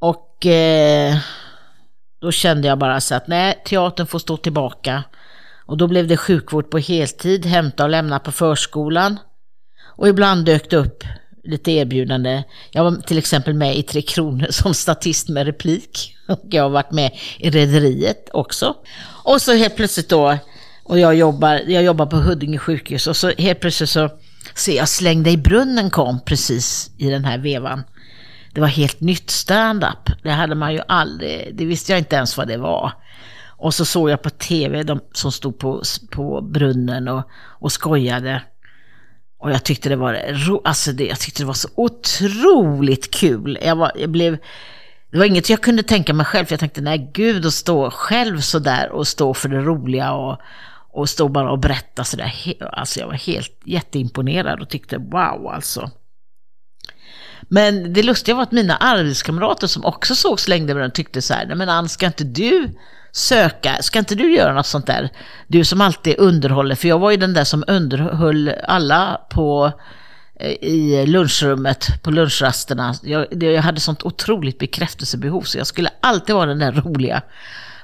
Och 0.00 0.46
eh, 0.46 1.16
då 2.20 2.32
kände 2.32 2.68
jag 2.68 2.78
bara 2.78 3.00
så 3.00 3.14
att 3.14 3.28
nej, 3.28 3.62
teatern 3.64 4.06
får 4.06 4.18
stå 4.18 4.36
tillbaka. 4.36 5.04
Och 5.66 5.76
då 5.76 5.86
blev 5.86 6.06
det 6.06 6.16
sjukvård 6.16 6.70
på 6.70 6.78
heltid, 6.78 7.46
hämta 7.46 7.84
och 7.84 7.90
lämna 7.90 8.18
på 8.18 8.32
förskolan. 8.32 9.18
Och 9.96 10.08
ibland 10.08 10.44
dök 10.44 10.70
det 10.70 10.76
upp 10.76 11.04
lite 11.44 11.72
erbjudande. 11.72 12.42
Jag 12.70 12.84
var 12.84 12.96
till 12.96 13.18
exempel 13.18 13.54
med 13.54 13.76
i 13.76 13.82
Tre 13.82 14.02
Kronor 14.02 14.46
som 14.50 14.74
statist 14.74 15.28
med 15.28 15.46
replik. 15.46 16.16
Och 16.28 16.44
jag 16.50 16.62
har 16.62 16.70
varit 16.70 16.92
med 16.92 17.10
i 17.38 17.50
Rederiet 17.50 18.28
också. 18.32 18.76
Och 19.24 19.42
så 19.42 19.52
helt 19.52 19.76
plötsligt 19.76 20.08
då, 20.08 20.38
och 20.84 20.98
jag 20.98 21.14
jobbar, 21.14 21.60
jag 21.66 21.82
jobbar 21.82 22.06
på 22.06 22.16
Huddinge 22.16 22.58
sjukhus 22.58 23.06
och 23.06 23.16
så 23.16 23.30
helt 23.38 23.60
plötsligt 23.60 23.90
så 23.90 24.10
ser 24.54 24.76
jag 24.76 24.88
Släng 24.88 25.22
dig 25.22 25.32
i 25.32 25.36
brunnen 25.36 25.90
kom 25.90 26.20
precis 26.20 26.90
i 26.98 27.10
den 27.10 27.24
här 27.24 27.38
vevan. 27.38 27.82
Det 28.54 28.60
var 28.60 28.68
helt 28.68 29.00
nytt 29.00 29.30
stand-up. 29.30 30.10
Det 30.22 30.30
hade 30.30 30.54
man 30.54 30.72
ju 30.72 30.80
aldrig, 30.88 31.54
det 31.54 31.64
visste 31.64 31.92
jag 31.92 31.98
inte 31.98 32.16
ens 32.16 32.36
vad 32.36 32.48
det 32.48 32.56
var. 32.56 32.92
Och 33.62 33.74
så 33.74 33.84
såg 33.84 34.10
jag 34.10 34.22
på 34.22 34.30
tv 34.30 34.82
de 34.82 35.00
som 35.12 35.32
stod 35.32 35.58
på, 35.58 35.82
på 36.10 36.40
brunnen 36.40 37.08
och, 37.08 37.22
och 37.34 37.72
skojade. 37.72 38.42
Och 39.38 39.50
jag 39.50 39.64
tyckte 39.64 39.88
det 39.88 39.96
var, 39.96 40.34
alltså 40.64 40.92
det, 40.92 41.06
jag 41.06 41.20
tyckte 41.20 41.42
det 41.42 41.46
var 41.46 41.54
så 41.54 41.68
otroligt 41.74 43.14
kul. 43.14 43.58
Jag, 43.62 43.76
var, 43.76 43.92
jag 43.94 44.10
blev, 44.10 44.38
det 45.10 45.18
var 45.18 45.24
inget 45.24 45.50
jag 45.50 45.60
kunde 45.60 45.82
tänka 45.82 46.14
mig 46.14 46.26
själv, 46.26 46.46
för 46.46 46.52
jag 46.52 46.60
tänkte 46.60 46.80
nej 46.80 47.10
gud 47.14 47.46
att 47.46 47.52
stå 47.52 47.90
själv 47.90 48.40
sådär 48.40 48.90
och 48.90 49.08
stå 49.08 49.34
för 49.34 49.48
det 49.48 49.58
roliga 49.58 50.12
och, 50.12 50.38
och 50.92 51.08
stå 51.08 51.28
bara 51.28 51.50
och 51.50 51.58
berätta 51.58 52.04
sådär. 52.04 52.34
Alltså 52.72 53.00
jag 53.00 53.06
var 53.06 53.14
helt 53.14 53.60
jätteimponerad 53.64 54.60
och 54.60 54.68
tyckte 54.68 54.98
wow 54.98 55.46
alltså. 55.54 55.90
Men 57.48 57.92
det 57.92 58.02
lustiga 58.02 58.34
var 58.34 58.42
att 58.42 58.52
mina 58.52 58.76
arbetskamrater 58.76 59.66
som 59.66 59.84
också 59.84 60.14
såg 60.14 60.40
Slängde 60.40 60.74
med 60.74 60.82
den 60.82 60.90
tyckte 60.90 61.22
så 61.22 61.34
här, 61.34 61.46
nej 61.46 61.56
men 61.56 61.68
Ann, 61.68 61.88
ska 61.88 62.06
inte 62.06 62.24
du 62.24 62.68
söka, 63.12 63.82
ska 63.82 63.98
inte 63.98 64.14
du 64.14 64.34
göra 64.34 64.54
något 64.54 64.66
sånt 64.66 64.86
där? 64.86 65.10
Du 65.46 65.64
som 65.64 65.80
alltid 65.80 66.18
underhåller, 66.18 66.74
för 66.74 66.88
jag 66.88 66.98
var 66.98 67.10
ju 67.10 67.16
den 67.16 67.34
där 67.34 67.44
som 67.44 67.64
underhöll 67.66 68.54
alla 68.64 69.20
på 69.30 69.72
eh, 70.40 70.52
i 70.52 71.06
lunchrummet 71.06 72.02
på 72.02 72.10
lunchrasterna. 72.10 72.94
Jag, 73.02 73.42
jag 73.42 73.62
hade 73.62 73.80
sånt 73.80 74.02
otroligt 74.02 74.58
bekräftelsebehov 74.58 75.42
så 75.42 75.58
jag 75.58 75.66
skulle 75.66 75.90
alltid 76.00 76.34
vara 76.34 76.46
den 76.46 76.58
där 76.58 76.72
roliga 76.72 77.22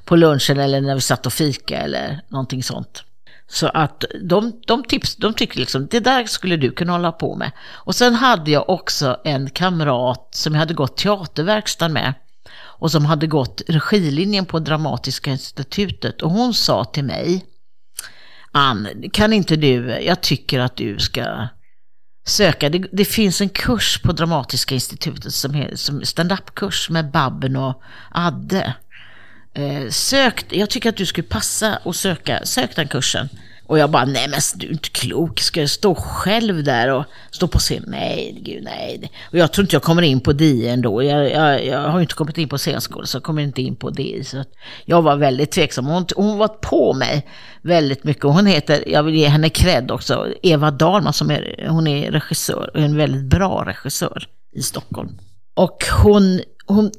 på 0.09 0.17
lunchen 0.17 0.61
eller 0.61 0.81
när 0.81 0.95
vi 0.95 1.01
satt 1.01 1.27
och 1.27 1.33
fika 1.33 1.79
eller 1.79 2.21
någonting 2.29 2.63
sånt. 2.63 3.05
Så 3.51 3.67
att 3.69 4.05
de, 4.23 4.61
de, 4.67 4.85
tips, 4.85 5.17
de 5.17 5.35
tyckte 5.35 5.59
liksom, 5.59 5.87
det 5.91 6.01
där 6.01 6.25
skulle 6.25 6.57
du 6.57 6.71
kunna 6.71 6.93
hålla 6.93 7.13
på 7.13 7.37
med. 7.37 7.53
Och 7.69 7.95
sen 7.95 8.15
hade 8.15 8.51
jag 8.51 8.69
också 8.69 9.21
en 9.25 9.51
kamrat 9.51 10.29
som 10.33 10.53
jag 10.53 10.59
hade 10.59 10.75
gått 10.75 10.97
teaterverkstan 10.97 11.93
med 11.93 12.15
och 12.55 12.91
som 12.91 13.05
hade 13.05 13.27
gått 13.27 13.63
regilinjen 13.69 14.47
på 14.47 14.59
Dramatiska 14.59 15.31
institutet 15.31 16.23
och 16.23 16.31
hon 16.31 16.55
sa 16.55 16.85
till 16.85 17.05
mig 17.05 17.45
Ann, 18.53 18.89
kan 19.13 19.33
inte 19.33 19.57
du, 19.57 19.99
jag 20.03 20.21
tycker 20.21 20.61
att 20.61 20.77
du 20.77 20.99
ska 20.99 21.49
söka, 22.27 22.69
det, 22.69 22.89
det 22.93 23.05
finns 23.05 23.41
en 23.41 23.49
kurs 23.49 24.03
på 24.03 24.13
Dramatiska 24.13 24.75
institutet 24.75 25.35
som 25.35 25.55
är 25.55 25.77
som 25.77 26.05
stand-up-kurs 26.05 26.91
med 26.91 27.11
Babben 27.11 27.57
och 27.57 27.83
Adde. 28.11 28.75
Eh, 29.59 29.89
sök, 29.91 30.45
jag 30.51 30.71
tycker 30.71 30.89
att 30.89 30.97
du 30.97 31.07
skulle 31.07 31.29
passa 31.29 31.79
och 31.85 31.97
söka, 31.97 32.41
sök 32.45 32.77
den 32.77 32.89
kursen. 32.89 33.29
Och 33.67 33.79
jag 33.79 33.91
bara, 33.91 34.05
nej 34.05 34.29
men 34.29 34.41
du 34.57 34.67
är 34.67 34.73
inte 34.73 34.89
klok, 34.89 35.41
ska 35.41 35.61
jag 35.61 35.71
stå 35.71 35.95
själv 35.95 36.65
där 36.65 36.89
och 36.89 37.05
stå 37.31 37.49
på 37.49 37.59
scen? 37.59 37.85
Nej, 37.87 38.39
gud 38.43 38.65
nej. 38.65 39.13
Och 39.31 39.39
jag 39.39 39.53
tror 39.53 39.65
inte 39.65 39.75
jag 39.77 39.83
kommer 39.83 40.03
in 40.03 40.21
på 40.21 40.33
DI 40.33 40.69
ändå. 40.69 41.03
Jag, 41.03 41.31
jag, 41.31 41.67
jag 41.67 41.81
har 41.81 41.99
ju 41.99 42.03
inte 42.03 42.15
kommit 42.15 42.39
in 42.39 42.49
på 42.49 42.59
scenskolan 42.59 43.07
så 43.07 43.17
jag 43.17 43.23
kommer 43.23 43.43
inte 43.43 43.63
in 43.63 43.77
på 43.77 43.91
DI. 43.91 44.25
Så 44.25 44.45
jag 44.85 45.03
var 45.03 45.17
väldigt 45.17 45.51
tveksam. 45.51 45.87
Hon, 45.87 46.07
hon 46.17 46.39
var 46.39 46.49
på 46.49 46.95
mig 46.95 47.27
väldigt 47.63 48.05
mycket. 48.05 48.25
Hon 48.25 48.47
heter, 48.47 48.89
jag 48.89 49.03
vill 49.03 49.15
ge 49.15 49.29
henne 49.29 49.51
cred 49.51 49.91
också, 49.91 50.35
Eva 50.43 50.71
Dahlman 50.71 51.13
som 51.13 51.31
är, 51.31 51.67
hon 51.69 51.87
är 51.87 52.11
regissör, 52.11 52.71
en 52.75 52.97
väldigt 52.97 53.25
bra 53.25 53.65
regissör 53.67 54.27
i 54.53 54.63
Stockholm. 54.63 55.19
Och 55.55 55.85
hon, 56.03 56.41
hon, 56.67 56.91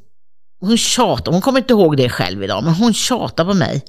hon 0.59 0.77
tjatade, 0.77 1.35
hon 1.35 1.41
kommer 1.41 1.59
inte 1.59 1.73
ihåg 1.73 1.97
det 1.97 2.09
själv 2.09 2.43
idag, 2.43 2.63
men 2.63 2.73
hon 2.73 2.93
tjatade 2.93 3.51
på 3.51 3.57
mig 3.57 3.83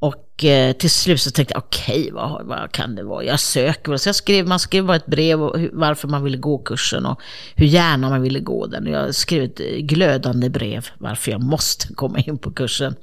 och 0.00 0.44
eh, 0.44 0.72
till 0.72 0.90
slut 0.90 1.20
så 1.20 1.30
tänkte 1.30 1.54
jag, 1.54 1.62
okej, 1.64 2.00
okay, 2.00 2.12
vad, 2.12 2.46
vad 2.46 2.72
kan 2.72 2.94
det 2.94 3.02
vara? 3.02 3.24
Jag 3.24 3.40
söker. 3.40 3.96
Så 3.96 4.08
jag 4.08 4.16
skrev, 4.16 4.46
man 4.46 4.58
skrev 4.58 4.86
bara 4.86 4.96
ett 4.96 5.06
brev 5.06 5.42
och 5.42 5.58
hur, 5.58 5.70
varför 5.72 6.08
man 6.08 6.24
ville 6.24 6.36
gå 6.36 6.58
kursen 6.58 7.06
och 7.06 7.20
hur 7.56 7.66
gärna 7.66 8.10
man 8.10 8.22
ville 8.22 8.40
gå 8.40 8.66
den. 8.66 8.86
Jag 8.86 9.14
skrev 9.14 9.42
ett 9.42 9.60
glödande 9.78 10.48
brev 10.48 10.86
varför 10.98 11.30
jag 11.30 11.42
måste 11.42 11.94
komma 11.94 12.18
in 12.18 12.38
på 12.38 12.50
kursen. 12.50 12.94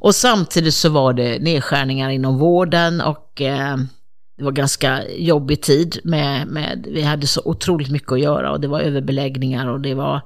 Och 0.00 0.14
samtidigt 0.14 0.74
så 0.74 0.88
var 0.88 1.12
det 1.12 1.38
nedskärningar 1.38 2.10
inom 2.10 2.38
vården 2.38 3.00
och 3.00 3.42
eh, 3.42 3.76
det 4.38 4.44
var 4.44 4.52
ganska 4.52 5.08
jobbig 5.08 5.62
tid 5.62 6.00
med, 6.04 6.46
med, 6.46 6.86
vi 6.90 7.02
hade 7.02 7.26
så 7.26 7.40
otroligt 7.44 7.90
mycket 7.90 8.12
att 8.12 8.20
göra 8.20 8.52
och 8.52 8.60
det 8.60 8.68
var 8.68 8.80
överbeläggningar 8.80 9.66
och 9.66 9.80
det 9.80 9.94
var, 9.94 10.20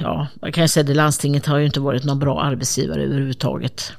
ja, 0.00 0.26
jag 0.40 0.54
kan 0.54 0.68
säga 0.68 0.84
det, 0.84 0.94
landstinget 0.94 1.46
har 1.46 1.58
ju 1.58 1.66
inte 1.66 1.80
varit 1.80 2.04
någon 2.04 2.18
bra 2.18 2.42
arbetsgivare 2.42 3.02
överhuvudtaget 3.02 3.92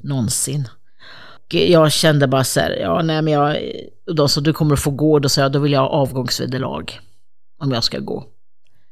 någonsin. 0.00 0.68
Och 1.46 1.54
jag 1.54 1.92
kände 1.92 2.26
bara 2.26 2.44
så 2.44 2.60
här, 2.60 2.70
ja 2.70 3.02
nej 3.02 3.22
men 3.22 3.32
jag, 3.32 3.56
de 4.16 4.28
sa 4.28 4.40
du 4.40 4.52
kommer 4.52 4.72
att 4.72 4.80
få 4.80 4.90
gå, 4.90 5.18
då 5.18 5.28
sa 5.28 5.40
jag 5.40 5.52
då 5.52 5.58
vill 5.58 5.72
jag 5.72 5.80
ha 5.80 5.88
avgångsvederlag 5.88 6.84
om 7.58 7.72
jag 7.72 7.84
ska 7.84 7.98
gå. 7.98 8.24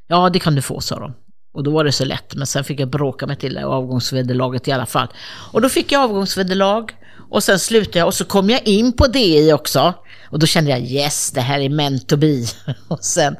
Ja 0.06 0.30
det 0.30 0.38
kan 0.38 0.54
du 0.54 0.62
få 0.62 0.80
sa 0.80 0.98
de. 0.98 1.14
Och 1.54 1.62
då 1.62 1.70
var 1.70 1.84
det 1.84 1.92
så 1.92 2.04
lätt, 2.04 2.34
men 2.34 2.46
sen 2.46 2.64
fick 2.64 2.80
jag 2.80 2.90
bråka 2.90 3.26
mig 3.26 3.36
till 3.36 3.58
avgångsvederlaget 3.58 4.68
i 4.68 4.72
alla 4.72 4.86
fall. 4.86 5.08
Och 5.52 5.60
då 5.60 5.68
fick 5.68 5.92
jag 5.92 6.02
avgångsvederlag 6.02 6.86
och 7.30 7.42
sen 7.42 7.58
slutade 7.58 7.98
jag 7.98 8.06
och 8.06 8.14
så 8.14 8.24
kom 8.24 8.50
jag 8.50 8.66
in 8.66 8.92
på 8.92 9.06
DI 9.06 9.52
också. 9.52 9.94
Och 10.30 10.38
då 10.38 10.46
kände 10.46 10.70
jag 10.70 10.80
yes, 10.80 11.30
det 11.30 11.40
här 11.40 11.60
är 11.60 11.68
meant 11.68 12.08
to 12.08 12.16
be. 12.16 12.44
och 12.88 13.04
sen 13.04 13.36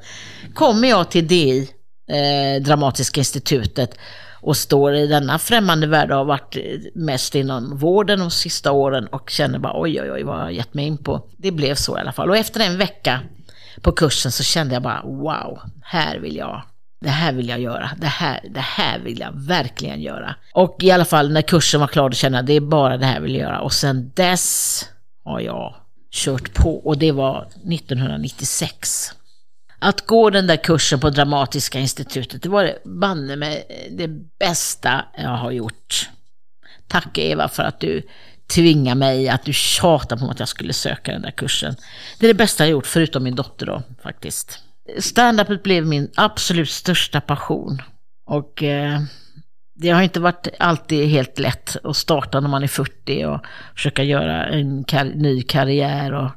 kommer 0.54 0.88
jag 0.88 1.10
till 1.10 1.26
DI, 1.26 1.70
eh, 2.06 2.62
Dramatiska 2.62 3.20
institutet 3.20 3.98
och 4.44 4.56
står 4.56 4.94
i 4.94 5.06
denna 5.06 5.38
främmande 5.38 5.86
värld 5.86 6.10
och 6.10 6.16
har 6.16 6.24
varit 6.24 6.56
mest 6.94 7.34
inom 7.34 7.76
vården 7.78 8.18
de 8.18 8.30
sista 8.30 8.72
åren 8.72 9.06
och 9.06 9.30
känner 9.30 9.58
bara 9.58 9.80
oj, 9.80 10.00
oj, 10.00 10.12
oj, 10.12 10.22
vad 10.22 10.36
har 10.36 10.44
jag 10.44 10.52
gett 10.52 10.74
mig 10.74 10.86
in 10.86 10.98
på? 10.98 11.26
Det 11.36 11.50
blev 11.50 11.74
så 11.74 11.98
i 11.98 12.00
alla 12.00 12.12
fall. 12.12 12.30
Och 12.30 12.36
efter 12.36 12.60
en 12.60 12.78
vecka 12.78 13.20
på 13.80 13.92
kursen 13.92 14.32
så 14.32 14.42
kände 14.42 14.74
jag 14.74 14.82
bara 14.82 15.02
wow, 15.02 15.60
här 15.82 16.18
vill 16.18 16.36
jag 16.36 16.62
det 17.00 17.10
här 17.10 17.32
vill 17.32 17.48
jag 17.48 17.60
göra, 17.60 17.90
det 17.96 18.06
här, 18.06 18.40
det 18.50 18.60
här 18.60 18.98
vill 18.98 19.18
jag 19.18 19.32
verkligen 19.34 20.02
göra. 20.02 20.34
Och 20.54 20.76
i 20.80 20.90
alla 20.90 21.04
fall 21.04 21.32
när 21.32 21.42
kursen 21.42 21.80
var 21.80 21.86
klar, 21.86 22.08
då 22.08 22.14
kände 22.14 22.38
jag 22.38 22.46
det 22.46 22.52
är 22.52 22.60
bara 22.60 22.96
det 22.96 23.06
här 23.06 23.14
jag 23.14 23.20
vill 23.20 23.34
göra. 23.34 23.60
Och 23.60 23.72
sen 23.72 24.12
dess 24.14 24.84
har 25.24 25.40
jag 25.40 25.74
kört 26.10 26.54
på 26.54 26.76
och 26.76 26.98
det 26.98 27.12
var 27.12 27.46
1996. 27.72 29.12
Att 29.84 30.06
gå 30.06 30.30
den 30.30 30.46
där 30.46 30.56
kursen 30.56 31.00
på 31.00 31.10
Dramatiska 31.10 31.78
institutet, 31.78 32.42
det 32.42 32.48
var 32.48 32.78
banne 32.84 33.36
med 33.36 33.62
det 33.90 34.08
bästa 34.38 35.04
jag 35.16 35.36
har 35.36 35.50
gjort. 35.50 36.08
Tack 36.88 37.18
Eva 37.18 37.48
för 37.48 37.62
att 37.62 37.80
du 37.80 38.02
tvingar 38.54 38.94
mig, 38.94 39.28
att 39.28 39.44
du 39.44 39.52
tjatar 39.52 40.16
på 40.16 40.24
mig 40.24 40.30
att 40.30 40.38
jag 40.38 40.48
skulle 40.48 40.72
söka 40.72 41.12
den 41.12 41.22
där 41.22 41.30
kursen. 41.30 41.76
Det 42.18 42.26
är 42.26 42.28
det 42.28 42.34
bästa 42.34 42.64
jag 42.64 42.70
gjort, 42.70 42.86
förutom 42.86 43.22
min 43.22 43.34
dotter 43.34 43.66
då, 43.66 43.82
faktiskt. 44.02 44.58
Standupet 44.98 45.62
blev 45.62 45.86
min 45.86 46.10
absolut 46.14 46.70
största 46.70 47.20
passion. 47.20 47.82
Och 48.26 48.62
eh, 48.62 49.00
det 49.74 49.90
har 49.90 50.02
inte 50.02 50.20
varit 50.20 50.48
alltid 50.58 51.08
helt 51.08 51.38
lätt 51.38 51.76
att 51.84 51.96
starta 51.96 52.40
när 52.40 52.48
man 52.48 52.62
är 52.62 52.68
40 52.68 53.24
och 53.24 53.40
försöka 53.74 54.02
göra 54.02 54.46
en 54.46 54.84
kar 54.84 55.04
ny 55.04 55.42
karriär. 55.42 56.12
Och, 56.12 56.30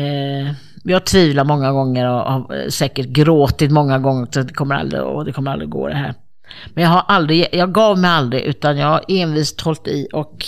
eh, 0.00 0.52
jag 0.82 1.06
tvivlar 1.06 1.44
många 1.44 1.72
gånger 1.72 2.08
och 2.08 2.32
har 2.32 2.56
eh, 2.56 2.68
säkert 2.68 3.06
gråtit 3.06 3.70
många 3.70 3.98
gånger. 3.98 4.28
Så 4.30 4.42
det 4.42 4.54
kommer 4.54 4.74
aldrig, 4.74 5.02
och 5.02 5.24
det 5.24 5.32
kommer 5.32 5.50
aldrig 5.50 5.70
gå 5.70 5.88
det 5.88 5.94
här. 5.94 6.14
Men 6.74 6.84
jag 6.84 6.90
har 6.90 7.04
aldrig, 7.08 7.46
jag 7.52 7.72
gav 7.72 7.98
mig 7.98 8.10
aldrig 8.10 8.42
utan 8.42 8.76
jag 8.76 8.88
har 8.88 9.04
envist 9.08 9.60
hållit 9.60 9.88
i 9.88 10.08
och 10.12 10.46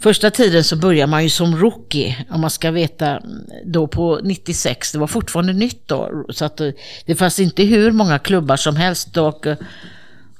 Första 0.00 0.30
tiden 0.30 0.64
så 0.64 0.76
börjar 0.76 1.06
man 1.06 1.22
ju 1.22 1.30
som 1.30 1.56
rookie, 1.56 2.26
om 2.30 2.40
man 2.40 2.50
ska 2.50 2.70
veta, 2.70 3.06
mm, 3.06 3.44
då 3.64 3.86
på 3.86 4.20
96, 4.22 4.92
det 4.92 4.98
var 4.98 5.06
fortfarande 5.06 5.52
nytt 5.52 5.88
då, 5.88 6.24
så 6.30 6.44
att 6.44 6.60
eh, 6.60 6.70
det 7.06 7.14
fanns 7.14 7.40
inte 7.40 7.62
hur 7.62 7.92
många 7.92 8.18
klubbar 8.18 8.56
som 8.56 8.76
helst 8.76 9.16
och 9.16 9.46
eh, 9.46 9.56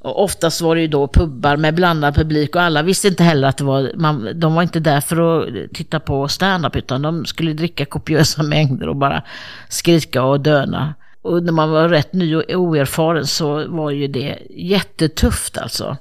och 0.09 0.25
oftast 0.25 0.61
var 0.61 0.75
det 0.75 0.81
ju 0.81 0.89
då 0.89 1.09
pubbar 1.09 1.57
med 1.57 1.75
blandad 1.75 2.15
publik 2.15 2.57
och 2.57 2.63
alla 2.63 2.83
visste 2.83 3.09
inte 3.09 3.25
heller 3.25 3.49
att 3.49 3.57
det 3.57 3.65
var, 3.65 3.93
man, 3.95 4.41
de 4.41 4.55
var 4.55 4.63
inte 4.63 4.81
där 4.81 5.01
för 5.01 5.43
att 5.43 5.75
titta 5.75 6.01
på 6.01 6.29
standup 6.29 6.77
utan 6.77 7.03
de 7.03 7.25
skulle 7.25 7.53
dricka 7.53 7.85
kopiösa 7.85 8.43
mängder 8.43 8.89
och 8.89 8.97
bara 8.97 9.23
skrika 9.69 10.23
och 10.23 10.41
döna. 10.41 10.95
Och 11.23 11.43
när 11.43 11.53
man 11.53 11.71
var 11.71 11.89
rätt 11.89 12.13
ny 12.13 12.37
och 12.37 12.45
oerfaren 12.49 13.27
så 13.27 13.69
var 13.69 13.91
ju 13.91 14.09
det 14.09 14.39
jättetufft 14.51 15.59
alltså. 15.59 15.97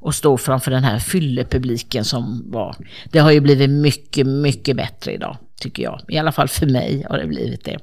att 0.00 0.14
stå 0.14 0.38
framför 0.38 0.70
den 0.70 0.84
här 0.84 0.98
fyllepubliken 0.98 2.04
som 2.04 2.50
var. 2.50 2.76
Det 3.04 3.18
har 3.18 3.30
ju 3.30 3.40
blivit 3.40 3.70
mycket, 3.70 4.26
mycket 4.26 4.76
bättre 4.76 5.12
idag, 5.12 5.36
tycker 5.60 5.82
jag. 5.82 6.00
I 6.08 6.18
alla 6.18 6.32
fall 6.32 6.48
för 6.48 6.66
mig 6.66 7.06
har 7.10 7.18
det 7.18 7.26
blivit 7.26 7.64
det. 7.64 7.78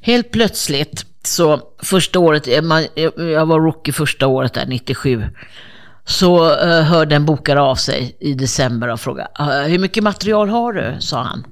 Helt 0.00 0.30
plötsligt 0.30 1.06
så 1.22 1.60
första 1.82 2.18
året, 2.18 2.48
eh, 2.48 2.62
man- 2.62 2.86
eh, 2.96 3.10
jag 3.16 3.46
var 3.46 3.60
rookie 3.60 3.92
första 3.92 4.26
året 4.26 4.54
där, 4.54 4.66
97. 4.66 5.24
Så 6.04 6.44
uh, 6.50 6.82
hörde 6.82 7.16
en 7.16 7.26
bokare 7.26 7.60
av 7.60 7.74
sig 7.74 8.16
i 8.20 8.34
december 8.34 8.88
och 8.88 9.00
frågade 9.00 9.28
ah, 9.34 9.62
hur 9.62 9.78
mycket 9.78 10.02
material 10.04 10.48
har 10.48 10.72
du? 10.72 10.96
sa 11.00 11.22
han. 11.22 11.44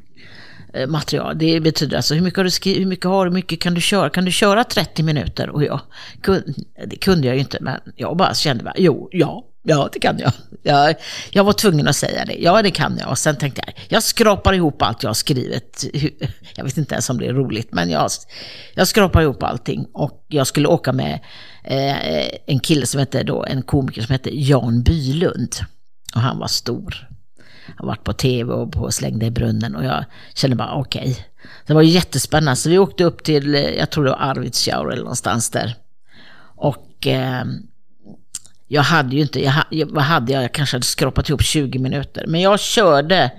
Material, 0.88 1.38
det 1.38 1.61
betyder 1.61 1.96
alltså 1.96 2.14
hur 2.14 2.20
mycket 2.22 2.36
har 2.36 2.44
du 2.44 2.51
skrivit, 2.51 2.80
hur 2.80 2.86
mycket 2.86 3.07
har 3.07 3.24
du, 3.24 3.30
hur 3.30 3.34
mycket 3.34 3.61
kan 3.61 3.74
du 3.74 3.80
köra? 3.80 4.11
Kan 4.11 4.24
du 4.24 4.30
köra 4.32 4.64
30 4.64 5.03
minuter? 5.03 5.51
Och 5.51 5.64
jag, 5.64 5.80
kun, 6.22 6.55
det 6.86 6.96
kunde 6.96 7.26
jag 7.26 7.36
ju 7.36 7.40
inte, 7.40 7.59
men 7.61 7.80
jag 7.96 8.16
bara 8.16 8.34
kände 8.34 8.64
bara, 8.64 8.74
jo, 8.76 9.09
ja, 9.12 9.44
ja 9.69 9.89
det 9.93 9.99
kan 9.99 10.19
jag. 10.19 10.33
jag. 10.62 10.95
Jag 11.31 11.45
var 11.45 11.53
tvungen 11.53 11.89
att 11.89 11.97
säga 11.97 12.25
det, 12.25 12.35
ja 12.35 12.62
det 12.62 12.71
kan 12.71 12.99
jag. 13.01 13.11
Och 13.11 13.19
sen 13.19 13.37
tänkte 13.37 13.62
jag, 13.66 13.75
jag 13.89 14.03
skrapar 14.03 14.53
ihop 14.53 14.83
allt 14.83 15.03
jag 15.03 15.11
har 15.11 15.14
skrivit. 15.14 15.85
Jag 16.57 16.64
vet 16.64 16.77
inte 16.77 16.95
ens 16.95 17.11
om 17.11 17.19
det 17.19 17.27
är 17.27 17.33
roligt, 17.33 17.73
men 17.73 17.91
jag, 17.91 18.11
jag 18.75 18.89
skrapar 18.89 19.23
ihop 19.23 19.43
allting. 19.43 19.87
Och 19.93 20.25
jag 20.29 20.47
skulle 20.47 20.69
åka 20.69 20.93
med 20.93 21.21
eh, 21.64 22.29
en 22.47 22.61
kille 22.61 22.87
som 22.87 23.01
hette 23.01 23.23
då, 23.23 23.45
en 23.45 23.62
komiker 23.62 24.03
som 24.03 24.12
hette 24.12 24.31
Jan 24.41 24.83
Bylund. 24.83 25.55
Och 26.14 26.21
han 26.21 26.39
var 26.39 26.47
stor. 26.47 27.09
Han 27.66 27.75
har 27.79 27.87
varit 27.87 28.05
på 28.05 28.12
tv 28.12 28.53
och 28.53 28.73
på 28.73 28.91
Slängde 28.91 29.27
i 29.27 29.31
brunnen 29.31 29.77
och 29.77 29.85
jag 29.85 30.05
kände 30.35 30.57
bara 30.57 30.75
okej. 30.75 31.27
Det 31.66 31.75
var 31.75 31.83
jättespännande. 31.83 32.57
Så 32.57 32.71
vi 32.71 32.79
åkte 32.79 33.05
upp 33.05 33.25
till, 33.25 33.55
eh, 33.55 33.61
jag 33.61 33.91
tror 33.91 34.05
det 34.05 34.11
var 34.11 34.19
Arvidsjaur 34.19 34.93
eller 34.93 35.03
någonstans 35.03 35.51
där. 35.51 35.75
Och 36.57 37.07
eh, 37.07 37.45
jag 38.69 38.83
hade 38.83 39.16
ju 39.16 39.23
inte, 39.23 39.41
jag, 39.71 39.87
vad 39.87 40.05
hade 40.05 40.33
jag? 40.33 40.43
Jag 40.43 40.53
kanske 40.53 40.75
hade 40.75 40.87
skrapat 40.87 41.29
ihop 41.29 41.43
20 41.43 41.79
minuter. 41.79 42.25
Men 42.27 42.41
jag 42.41 42.61
körde 42.61 43.33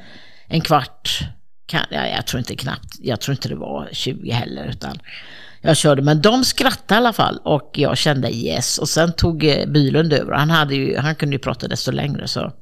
en 0.47 0.61
kvart, 0.61 1.19
kan, 1.65 1.81
jag, 1.89 2.11
jag 2.11 2.27
tror 2.27 2.39
inte 2.39 2.55
knappt, 2.55 2.95
jag 2.99 3.21
tror 3.21 3.33
inte 3.33 3.49
det 3.49 3.55
var 3.55 3.89
20 3.91 4.31
heller. 4.31 4.65
Utan 4.65 4.99
jag 5.61 5.77
körde, 5.77 6.01
men 6.01 6.21
de 6.21 6.45
skrattade 6.45 6.95
i 6.95 6.97
alla 6.97 7.13
fall 7.13 7.39
och 7.43 7.71
jag 7.73 7.97
kände 7.97 8.35
yes. 8.35 8.77
Och 8.77 8.89
sen 8.89 9.13
tog 9.13 9.43
eh, 9.43 9.65
Bylund 9.65 10.13
över. 10.13 10.33
Han, 10.33 10.49
hade 10.49 10.75
ju, 10.75 10.97
han 10.97 11.15
kunde 11.15 11.35
ju 11.35 11.39
prata 11.39 11.67
desto 11.67 11.91
längre 11.91 12.27
så 12.27 12.53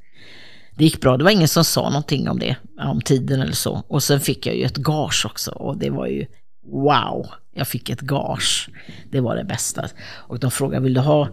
det 0.76 0.84
gick 0.84 1.00
bra. 1.00 1.16
Det 1.16 1.24
var 1.24 1.30
ingen 1.30 1.48
som 1.48 1.64
sa 1.64 1.88
någonting 1.88 2.28
om 2.28 2.38
det, 2.38 2.56
om 2.80 3.00
tiden 3.00 3.40
eller 3.40 3.52
så. 3.52 3.82
Och 3.88 4.02
sen 4.02 4.20
fick 4.20 4.46
jag 4.46 4.56
ju 4.56 4.64
ett 4.64 4.76
gage 4.76 5.26
också 5.26 5.50
och 5.50 5.78
det 5.78 5.90
var 5.90 6.06
ju 6.06 6.26
wow. 6.72 7.26
Jag 7.54 7.68
fick 7.68 7.90
ett 7.90 8.00
gage. 8.00 8.68
Det 9.10 9.20
var 9.20 9.36
det 9.36 9.44
bästa. 9.44 9.88
Och 10.14 10.38
de 10.38 10.50
frågade, 10.50 10.84
vill 10.84 10.94
du 10.94 11.00
ha 11.00 11.28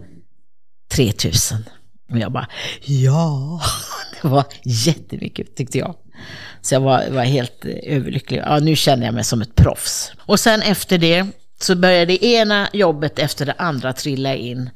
3000? 0.88 1.64
Och 2.10 2.18
jag 2.18 2.32
bara, 2.32 2.48
ja. 2.84 3.60
Det 4.22 4.28
var 4.28 4.44
jättemycket 4.64 5.56
tyckte 5.56 5.78
jag. 5.78 5.94
Så 6.62 6.74
jag 6.74 6.80
var, 6.80 7.10
var 7.10 7.22
helt 7.22 7.64
eh, 7.64 7.96
överlycklig. 7.96 8.42
Ja, 8.46 8.58
nu 8.58 8.76
känner 8.76 9.06
jag 9.06 9.14
mig 9.14 9.24
som 9.24 9.42
ett 9.42 9.54
proffs. 9.54 10.12
Och 10.18 10.40
sen 10.40 10.62
efter 10.62 10.98
det 10.98 11.26
så 11.60 11.76
började 11.76 12.04
det 12.04 12.24
ena 12.24 12.68
jobbet 12.72 13.18
efter 13.18 13.46
det 13.46 13.54
andra 13.58 13.92
trilla 13.92 14.34
in. 14.34 14.70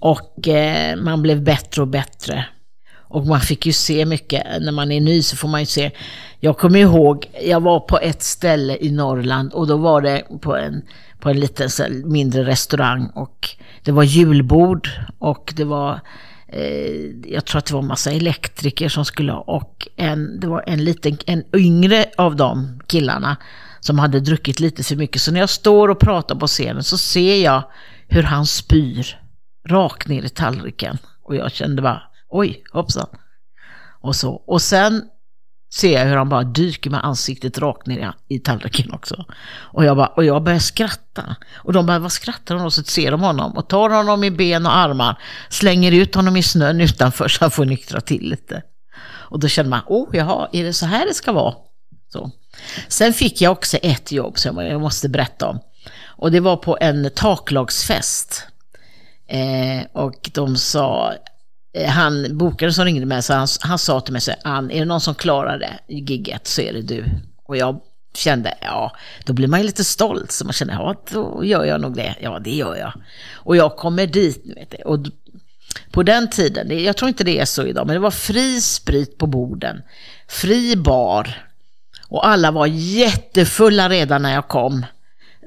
Och 0.00 0.48
eh, 0.48 0.96
man 0.96 1.22
blev 1.22 1.42
bättre 1.42 1.82
och 1.82 1.88
bättre. 1.88 2.46
Och 2.94 3.26
man 3.26 3.40
fick 3.40 3.66
ju 3.66 3.72
se 3.72 4.04
mycket, 4.04 4.46
när 4.60 4.72
man 4.72 4.92
är 4.92 5.00
ny 5.00 5.22
så 5.22 5.36
får 5.36 5.48
man 5.48 5.60
ju 5.60 5.66
se. 5.66 5.90
Jag 6.40 6.58
kommer 6.58 6.78
ihåg, 6.78 7.26
jag 7.42 7.60
var 7.60 7.80
på 7.80 7.98
ett 7.98 8.22
ställe 8.22 8.76
i 8.80 8.90
Norrland 8.90 9.52
och 9.52 9.66
då 9.66 9.76
var 9.76 10.00
det 10.00 10.22
på 10.40 10.56
en, 10.56 10.82
på 11.20 11.30
en 11.30 11.40
liten 11.40 11.70
så 11.70 11.84
mindre 12.04 12.44
restaurang 12.44 13.06
och 13.14 13.48
det 13.84 13.92
var 13.92 14.02
julbord 14.02 14.88
och 15.18 15.52
det 15.56 15.64
var, 15.64 16.00
eh, 16.48 17.30
jag 17.32 17.44
tror 17.44 17.58
att 17.58 17.66
det 17.66 17.74
var 17.74 17.82
massa 17.82 18.10
elektriker 18.10 18.88
som 18.88 19.04
skulle 19.04 19.32
ha 19.32 19.40
och 19.40 19.88
en, 19.96 20.40
det 20.40 20.46
var 20.46 20.64
en 20.66 20.84
liten, 20.84 21.18
en 21.26 21.44
yngre 21.56 22.04
av 22.16 22.36
de 22.36 22.80
killarna 22.86 23.36
som 23.80 23.98
hade 23.98 24.20
druckit 24.20 24.60
lite 24.60 24.84
för 24.84 24.96
mycket. 24.96 25.22
Så 25.22 25.32
när 25.32 25.40
jag 25.40 25.50
står 25.50 25.88
och 25.88 26.00
pratar 26.00 26.34
på 26.34 26.46
scenen 26.46 26.82
så 26.82 26.98
ser 26.98 27.44
jag 27.44 27.62
hur 28.08 28.22
han 28.22 28.46
spyr 28.46 29.18
rakt 29.68 30.08
ner 30.08 30.22
i 30.22 30.28
tallriken. 30.28 30.98
Och 31.22 31.36
jag 31.36 31.52
kände 31.52 31.82
bara, 31.82 32.02
oj, 32.28 32.62
hoppsan. 32.72 33.06
Och 34.00 34.16
så. 34.16 34.32
Och 34.32 34.62
sen 34.62 35.02
ser 35.72 35.98
jag 35.98 36.06
hur 36.06 36.16
han 36.16 36.28
bara 36.28 36.42
dyker 36.42 36.90
med 36.90 37.04
ansiktet 37.04 37.58
rakt 37.58 37.86
ner 37.86 38.12
i, 38.28 38.38
tallriken 38.38 38.92
också. 38.92 39.24
Och 39.54 39.84
jag, 39.84 39.96
bara, 39.96 40.06
och 40.06 40.24
jag 40.24 40.42
börjar 40.42 40.58
skratta. 40.58 41.36
Och 41.54 41.72
de 41.72 41.86
bara, 41.86 41.98
vad 41.98 42.12
skrattar 42.12 42.54
de? 42.54 42.64
åt? 42.66 42.74
så 42.74 42.82
ser 42.82 43.10
de 43.10 43.20
honom 43.20 43.52
och 43.56 43.68
tar 43.68 43.90
honom 43.90 44.24
i 44.24 44.30
ben 44.30 44.66
och 44.66 44.76
armar, 44.76 45.18
slänger 45.48 45.92
ut 45.92 46.14
honom 46.14 46.36
i 46.36 46.42
snön 46.42 46.80
utanför 46.80 47.28
så 47.28 47.44
han 47.44 47.50
får 47.50 47.64
nyktra 47.64 48.00
till 48.00 48.30
lite. 48.30 48.62
Och 49.04 49.40
då 49.40 49.48
känner 49.48 49.70
man, 49.70 49.80
oh 49.86 50.08
jaha, 50.12 50.48
är 50.52 50.64
det 50.64 50.72
så 50.72 50.86
här 50.86 51.06
det 51.06 51.14
ska 51.14 51.32
vara? 51.32 51.54
Så. 52.12 52.30
Sen 52.88 53.12
fick 53.12 53.40
jag 53.40 53.52
också 53.52 53.76
ett 53.76 54.12
jobb 54.12 54.38
som 54.38 54.58
jag 54.58 54.80
måste 54.80 55.08
berätta 55.08 55.48
om. 55.48 55.60
Och 56.04 56.32
det 56.32 56.40
var 56.40 56.56
på 56.56 56.78
en 56.80 57.10
taklagsfest. 57.14 58.46
Eh, 59.28 59.86
och 59.92 60.30
de 60.34 60.56
sa, 60.56 61.14
Eh, 61.72 61.90
han, 61.90 62.38
bokaren 62.38 62.72
som 62.72 62.84
ringde 62.84 63.06
mig, 63.06 63.22
så 63.22 63.34
han, 63.34 63.48
han 63.60 63.78
sa 63.78 64.00
till 64.00 64.12
mig 64.12 64.20
så 64.20 64.32
Ann, 64.44 64.70
är 64.70 64.78
det 64.78 64.84
någon 64.84 65.00
som 65.00 65.14
klarar 65.14 65.58
det 65.58 65.94
gigget 65.94 66.46
så 66.46 66.60
är 66.60 66.72
det 66.72 66.82
du. 66.82 67.04
Och 67.44 67.56
jag 67.56 67.80
kände, 68.14 68.54
ja, 68.60 68.96
då 69.24 69.32
blir 69.32 69.48
man 69.48 69.60
ju 69.60 69.66
lite 69.66 69.84
stolt. 69.84 70.32
Så 70.32 70.44
man 70.44 70.52
känner, 70.52 70.74
ja, 70.74 70.94
då 71.10 71.44
gör 71.44 71.64
jag 71.64 71.80
nog 71.80 71.96
det. 71.96 72.14
Ja, 72.20 72.38
det 72.38 72.54
gör 72.54 72.76
jag. 72.76 72.92
Och 73.34 73.56
jag 73.56 73.76
kommer 73.76 74.06
dit, 74.06 74.42
nu 74.44 74.54
vet 74.54 74.70
du. 74.70 74.76
Och 74.76 74.98
på 75.90 76.02
den 76.02 76.30
tiden, 76.30 76.84
jag 76.84 76.96
tror 76.96 77.08
inte 77.08 77.24
det 77.24 77.38
är 77.38 77.44
så 77.44 77.66
idag, 77.66 77.86
men 77.86 77.94
det 77.94 78.00
var 78.00 78.10
fri 78.10 78.60
sprit 78.60 79.18
på 79.18 79.26
borden. 79.26 79.82
Fri 80.28 80.76
bar. 80.76 81.46
Och 82.08 82.26
alla 82.26 82.50
var 82.50 82.66
jättefulla 82.66 83.88
redan 83.88 84.22
när 84.22 84.34
jag 84.34 84.48
kom. 84.48 84.86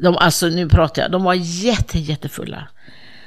De, 0.02 0.18
alltså 0.18 0.48
nu 0.48 0.70
pratar 0.70 1.02
jag, 1.02 1.12
de 1.12 1.24
var 1.24 1.34
jätte, 1.34 2.00
jättefulla. 2.00 2.68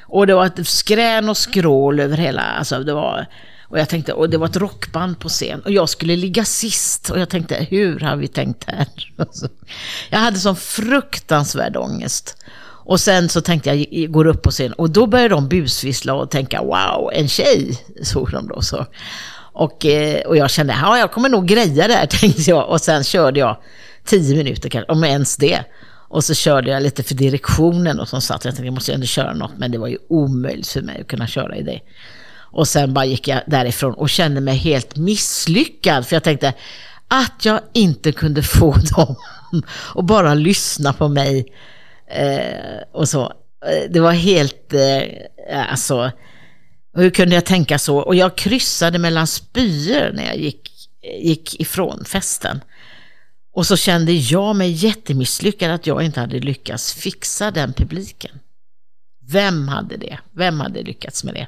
Och 0.09 0.27
det 0.27 0.35
var 0.35 0.47
ett 0.47 0.69
skrän 0.69 1.29
och 1.29 1.37
skrål 1.37 2.01
över 2.01 2.17
hela, 2.17 2.43
alltså 2.43 2.79
det 2.79 2.95
var, 2.95 3.27
och 3.69 3.79
jag 3.79 3.89
tänkte, 3.89 4.13
och 4.13 4.31
det 4.31 4.37
var 4.37 4.47
ett 4.47 4.57
rockband 4.57 5.21
på 5.21 5.29
scen 5.29 5.61
och 5.61 5.71
jag 5.71 5.89
skulle 5.89 6.17
ligga 6.17 6.45
sist 6.45 7.11
och 7.11 7.21
jag 7.21 7.29
tänkte, 7.29 7.67
hur 7.71 8.01
har 8.01 8.17
vi 8.17 8.29
tänkt 8.29 8.65
här? 8.67 8.87
Alltså, 9.17 9.49
jag 10.11 10.19
hade 10.19 10.39
sån 10.39 10.57
fruktansvärd 10.57 11.77
ångest. 11.77 12.37
Och 12.89 13.01
sen 13.01 13.29
så 13.29 13.41
tänkte 13.41 13.69
jag, 13.69 13.87
jag 13.91 14.11
går 14.13 14.27
upp 14.27 14.43
på 14.43 14.51
scen 14.51 14.73
och 14.73 14.91
då 14.91 15.07
började 15.07 15.35
de 15.35 15.49
busvissla 15.49 16.15
och 16.15 16.31
tänka, 16.31 16.63
wow, 16.63 17.11
en 17.13 17.29
tjej, 17.29 17.79
såg 18.03 18.31
de 18.31 18.49
då 18.49 18.63
så. 18.63 18.87
Och, 19.53 19.87
eh, 19.87 20.21
och 20.21 20.37
jag 20.37 20.51
kände, 20.51 20.77
ja 20.83 20.99
jag 20.99 21.13
kommer 21.13 21.29
nog 21.29 21.47
greja 21.47 21.89
det 21.89 21.95
här, 21.95 22.07
tänkte 22.21 22.51
jag. 22.51 22.69
Och 22.69 22.81
sen 22.81 23.05
körde 23.05 23.41
jag 23.41 23.57
tio 24.05 24.37
minuter 24.37 24.69
kanske, 24.69 24.93
om 24.93 25.05
ens 25.05 25.37
det. 25.37 25.65
Och 26.09 26.25
så 26.25 26.35
körde 26.35 26.71
jag 26.71 26.83
lite 26.83 27.03
för 27.03 27.15
direktionen 27.15 28.01
och 28.01 28.09
som 28.09 28.21
satt, 28.21 28.45
jag 28.45 28.55
tänkte 28.55 28.67
jag 28.67 28.75
måste 28.75 28.93
ändå 28.93 29.07
köra 29.07 29.35
något, 29.35 29.53
men 29.59 29.71
det 29.71 29.79
var 29.79 29.89
ju 29.89 29.99
omöjligt 30.09 30.69
för 30.69 30.83
mig 30.83 31.01
att 31.01 31.09
kunna 31.09 31.27
köra 31.27 31.57
i 31.57 31.63
det. 31.63 31.81
Och 32.51 32.69
sen 32.69 32.95
bara 32.95 33.05
gick 33.05 33.29
jag 33.29 33.43
därifrån 33.47 33.95
och 33.95 34.11
kände 34.11 34.41
mig 34.41 34.57
helt 34.57 34.97
misslyckad, 34.97 36.07
för 36.07 36.17
jag 36.17 36.23
tänkte 36.23 36.55
att 37.09 37.45
jag 37.45 37.61
inte 37.73 38.13
kunde 38.13 38.43
få 38.43 38.73
dem 38.97 39.17
att 39.95 40.05
bara 40.05 40.35
lyssna 40.35 40.93
på 40.93 41.09
mig. 41.09 41.47
Eh, 42.11 42.83
och 42.93 43.09
så. 43.09 43.23
Eh, 43.67 43.91
det 43.91 44.01
var 44.01 44.13
helt, 44.13 44.75
eh, 44.75 45.71
alltså, 45.71 46.11
hur 46.95 47.11
kunde 47.11 47.35
jag 47.35 47.45
tänka 47.45 47.79
så? 47.79 47.99
Och 47.99 48.15
jag 48.15 48.37
kryssade 48.37 48.99
mellan 48.99 49.27
spyor 49.27 50.13
när 50.13 50.27
jag 50.27 50.37
gick, 50.37 50.71
gick 51.23 51.61
ifrån 51.61 52.05
festen. 52.05 52.61
Och 53.59 53.67
så 53.67 53.77
kände 53.77 54.13
jag 54.13 54.57
mig 54.57 54.71
jättemisslyckad 54.71 55.71
att 55.71 55.87
jag 55.87 56.03
inte 56.03 56.21
hade 56.21 56.39
lyckats 56.39 56.95
fixa 56.95 57.51
den 57.51 57.73
publiken. 57.73 58.31
Vem 59.29 59.69
hade 59.69 59.97
det? 59.97 60.19
Vem 60.33 60.61
hade 60.61 60.83
lyckats 60.83 61.25
med 61.25 61.35
det? 61.35 61.47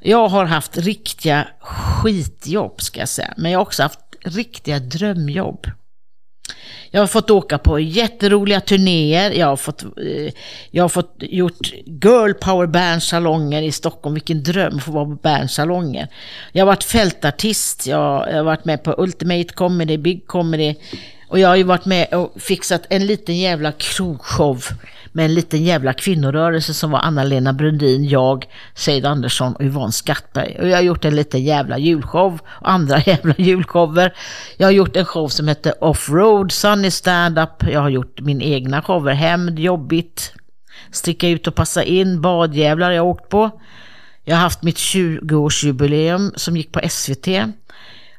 Jag 0.00 0.28
har 0.28 0.44
haft 0.44 0.76
riktiga 0.76 1.48
skitjobb 1.60 2.82
ska 2.82 3.00
jag 3.00 3.08
säga, 3.08 3.34
men 3.36 3.52
jag 3.52 3.58
har 3.58 3.62
också 3.66 3.82
haft 3.82 4.00
riktiga 4.24 4.78
drömjobb. 4.78 5.66
Jag 6.90 7.00
har 7.00 7.06
fått 7.06 7.30
åka 7.30 7.58
på 7.58 7.80
jätteroliga 7.80 8.60
turnéer, 8.60 9.30
jag 9.30 9.46
har 9.46 9.56
fått, 9.56 9.82
eh, 9.82 10.32
jag 10.70 10.84
har 10.84 10.88
fått 10.88 11.16
gjort 11.18 11.72
girl 11.86 12.32
power 12.32 12.66
bandsalonger 12.66 13.62
i 13.62 13.72
Stockholm, 13.72 14.14
vilken 14.14 14.42
dröm 14.42 14.76
att 14.76 14.82
få 14.82 14.92
vara 14.92 15.04
på 15.04 15.14
bandsalonger. 15.22 16.08
Jag 16.52 16.62
har 16.62 16.66
varit 16.66 16.84
fältartist, 16.84 17.86
jag 17.86 17.98
har 17.98 18.42
varit 18.42 18.64
med 18.64 18.82
på 18.82 18.94
Ultimate 18.98 19.54
Comedy, 19.54 19.98
Big 19.98 20.26
Comedy 20.26 20.74
och 21.32 21.38
jag 21.38 21.48
har 21.48 21.56
ju 21.56 21.62
varit 21.62 21.84
med 21.84 22.14
och 22.14 22.40
fixat 22.42 22.82
en 22.90 23.06
liten 23.06 23.38
jävla 23.38 23.72
krogshow 23.72 24.64
med 25.12 25.24
en 25.24 25.34
liten 25.34 25.64
jävla 25.64 25.92
kvinnorörelse 25.92 26.74
som 26.74 26.90
var 26.90 26.98
Anna-Lena 26.98 27.52
Brundin, 27.52 28.08
jag, 28.08 28.44
Seid 28.74 29.06
Andersson 29.06 29.54
och 29.54 29.62
Yvonne 29.62 29.92
Skattberg. 29.92 30.56
Och 30.60 30.68
jag 30.68 30.76
har 30.76 30.82
gjort 30.82 31.04
en 31.04 31.16
liten 31.16 31.44
jävla 31.44 31.78
julshow 31.78 32.38
och 32.44 32.70
andra 32.70 33.00
jävla 33.06 33.34
julshower. 33.38 34.14
Jag 34.56 34.66
har 34.66 34.72
gjort 34.72 34.96
en 34.96 35.04
show 35.04 35.28
som 35.28 35.48
heter 35.48 35.84
Offroad, 35.84 36.52
Sunny 36.52 36.90
Stand-Up. 36.90 37.72
Jag 37.72 37.80
har 37.80 37.90
gjort 37.90 38.20
min 38.20 38.42
egna 38.42 38.82
shower, 38.82 39.12
Hämnd, 39.12 39.58
Jobbigt, 39.58 40.34
Sticka 40.90 41.28
ut 41.28 41.46
och 41.46 41.54
passa 41.54 41.84
in, 41.84 42.20
Badjävlar 42.20 42.90
jag 42.90 43.02
har 43.02 43.10
åkt 43.10 43.28
på. 43.28 43.50
Jag 44.24 44.36
har 44.36 44.42
haft 44.42 44.62
mitt 44.62 44.76
20-årsjubileum 44.76 46.32
som 46.36 46.56
gick 46.56 46.72
på 46.72 46.80
SVT. 46.88 47.26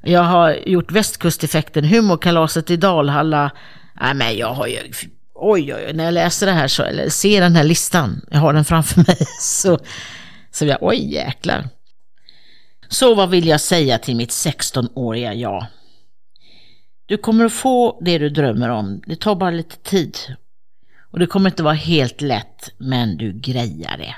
Jag 0.05 0.23
har 0.23 0.59
gjort 0.65 0.91
västkusteffekten, 0.91 1.85
humorkalaset 1.85 2.69
i 2.69 2.77
Dalhalla. 2.77 3.51
Nej 4.01 4.13
men 4.13 4.37
jag 4.37 4.53
har 4.53 4.67
ju, 4.67 4.77
oj 5.33 5.73
oj 5.73 5.85
oj, 5.87 5.93
när 5.93 6.03
jag 6.03 6.13
läser 6.13 6.45
det 6.45 6.51
här 6.51 6.67
så, 6.67 6.83
eller 6.83 7.09
ser 7.09 7.41
den 7.41 7.55
här 7.55 7.63
listan, 7.63 8.21
jag 8.31 8.39
har 8.39 8.53
den 8.53 8.65
framför 8.65 8.97
mig, 9.07 9.17
så, 9.39 9.79
så 10.51 10.65
jag, 10.65 10.77
oj 10.81 11.13
jäklar. 11.13 11.69
Så 12.87 13.15
vad 13.15 13.29
vill 13.29 13.47
jag 13.47 13.61
säga 13.61 13.97
till 13.97 14.15
mitt 14.15 14.29
16-åriga 14.29 15.33
jag? 15.33 15.65
Du 17.05 17.17
kommer 17.17 17.45
att 17.45 17.53
få 17.53 17.99
det 18.01 18.17
du 18.17 18.29
drömmer 18.29 18.69
om, 18.69 19.01
det 19.07 19.15
tar 19.15 19.35
bara 19.35 19.51
lite 19.51 19.77
tid. 19.77 20.17
Och 21.11 21.19
det 21.19 21.27
kommer 21.27 21.49
inte 21.49 21.63
vara 21.63 21.73
helt 21.73 22.21
lätt, 22.21 22.69
men 22.77 23.17
du 23.17 23.33
grejar 23.33 23.97
det. 23.97 24.15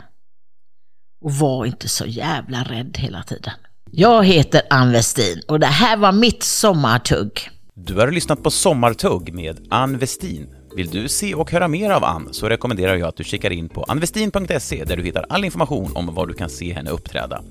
Och 1.22 1.32
var 1.32 1.66
inte 1.66 1.90
så 1.90 2.06
jävla 2.06 2.64
rädd 2.64 2.98
hela 2.98 3.24
tiden. 3.24 3.54
Jag 3.98 4.26
heter 4.26 4.62
Ann 4.70 4.92
Westin 4.92 5.42
och 5.48 5.60
det 5.60 5.66
här 5.66 5.98
var 5.98 6.12
mitt 6.12 6.44
sommartugg. 6.44 7.50
Du 7.74 7.94
har 7.96 8.12
lyssnat 8.12 8.44
på 8.44 8.52
Sommartugg 8.52 9.34
med 9.34 9.68
Ann 9.70 9.98
Westin. 9.98 10.48
Vill 10.76 10.90
du 10.90 11.08
se 11.08 11.36
och 11.36 11.52
höra 11.52 11.68
mer 11.68 11.90
av 11.90 12.04
Ann 12.04 12.28
så 12.32 12.50
rekommenderar 12.50 12.96
jag 12.96 13.08
att 13.08 13.18
du 13.18 13.24
kikar 13.24 13.52
in 13.52 13.70
på 13.70 13.84
annvestin.se 13.84 14.84
där 14.84 14.98
du 14.98 15.04
hittar 15.04 15.26
all 15.30 15.46
information 15.46 15.92
om 15.96 16.16
var 16.16 16.28
du 16.28 16.34
kan 16.34 16.50
se 16.50 16.74
henne 16.74 16.90
uppträda. 16.90 17.42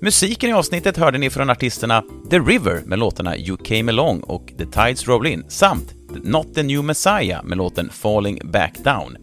Musiken 0.00 0.50
i 0.50 0.52
avsnittet 0.52 0.96
hörde 0.96 1.18
ni 1.18 1.30
från 1.30 1.50
artisterna 1.50 2.02
The 2.30 2.38
River 2.38 2.82
med 2.84 2.98
låtarna 2.98 3.36
You 3.36 3.56
Came 3.56 3.92
Along 3.92 4.20
och 4.20 4.52
The 4.58 4.66
Tides 4.66 5.08
Roll 5.08 5.26
In 5.26 5.44
samt 5.48 5.94
Not 6.22 6.54
the 6.54 6.62
New 6.62 6.84
Messiah 6.84 7.44
med 7.44 7.58
låten 7.58 7.90
Falling 7.90 8.40
Back 8.44 8.74
Down. 8.84 9.16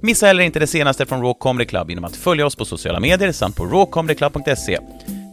Missa 0.00 0.26
heller 0.26 0.44
inte 0.44 0.58
det 0.58 0.66
senaste 0.66 1.06
från 1.06 1.20
Raw 1.20 1.34
Comedy 1.40 1.66
Club 1.66 1.90
genom 1.90 2.04
att 2.04 2.16
följa 2.16 2.46
oss 2.46 2.56
på 2.56 2.64
sociala 2.64 3.00
medier 3.00 3.32
samt 3.32 3.56
på 3.56 3.64
rawcomedyclub.se. 3.64 4.78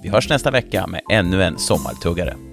Vi 0.04 0.10
hörs 0.10 0.30
nästa 0.30 0.52
vecka 0.52 0.88
med 0.88 1.02
ännu 1.10 1.44
en 1.44 1.60
sommartuggare. 1.60 2.53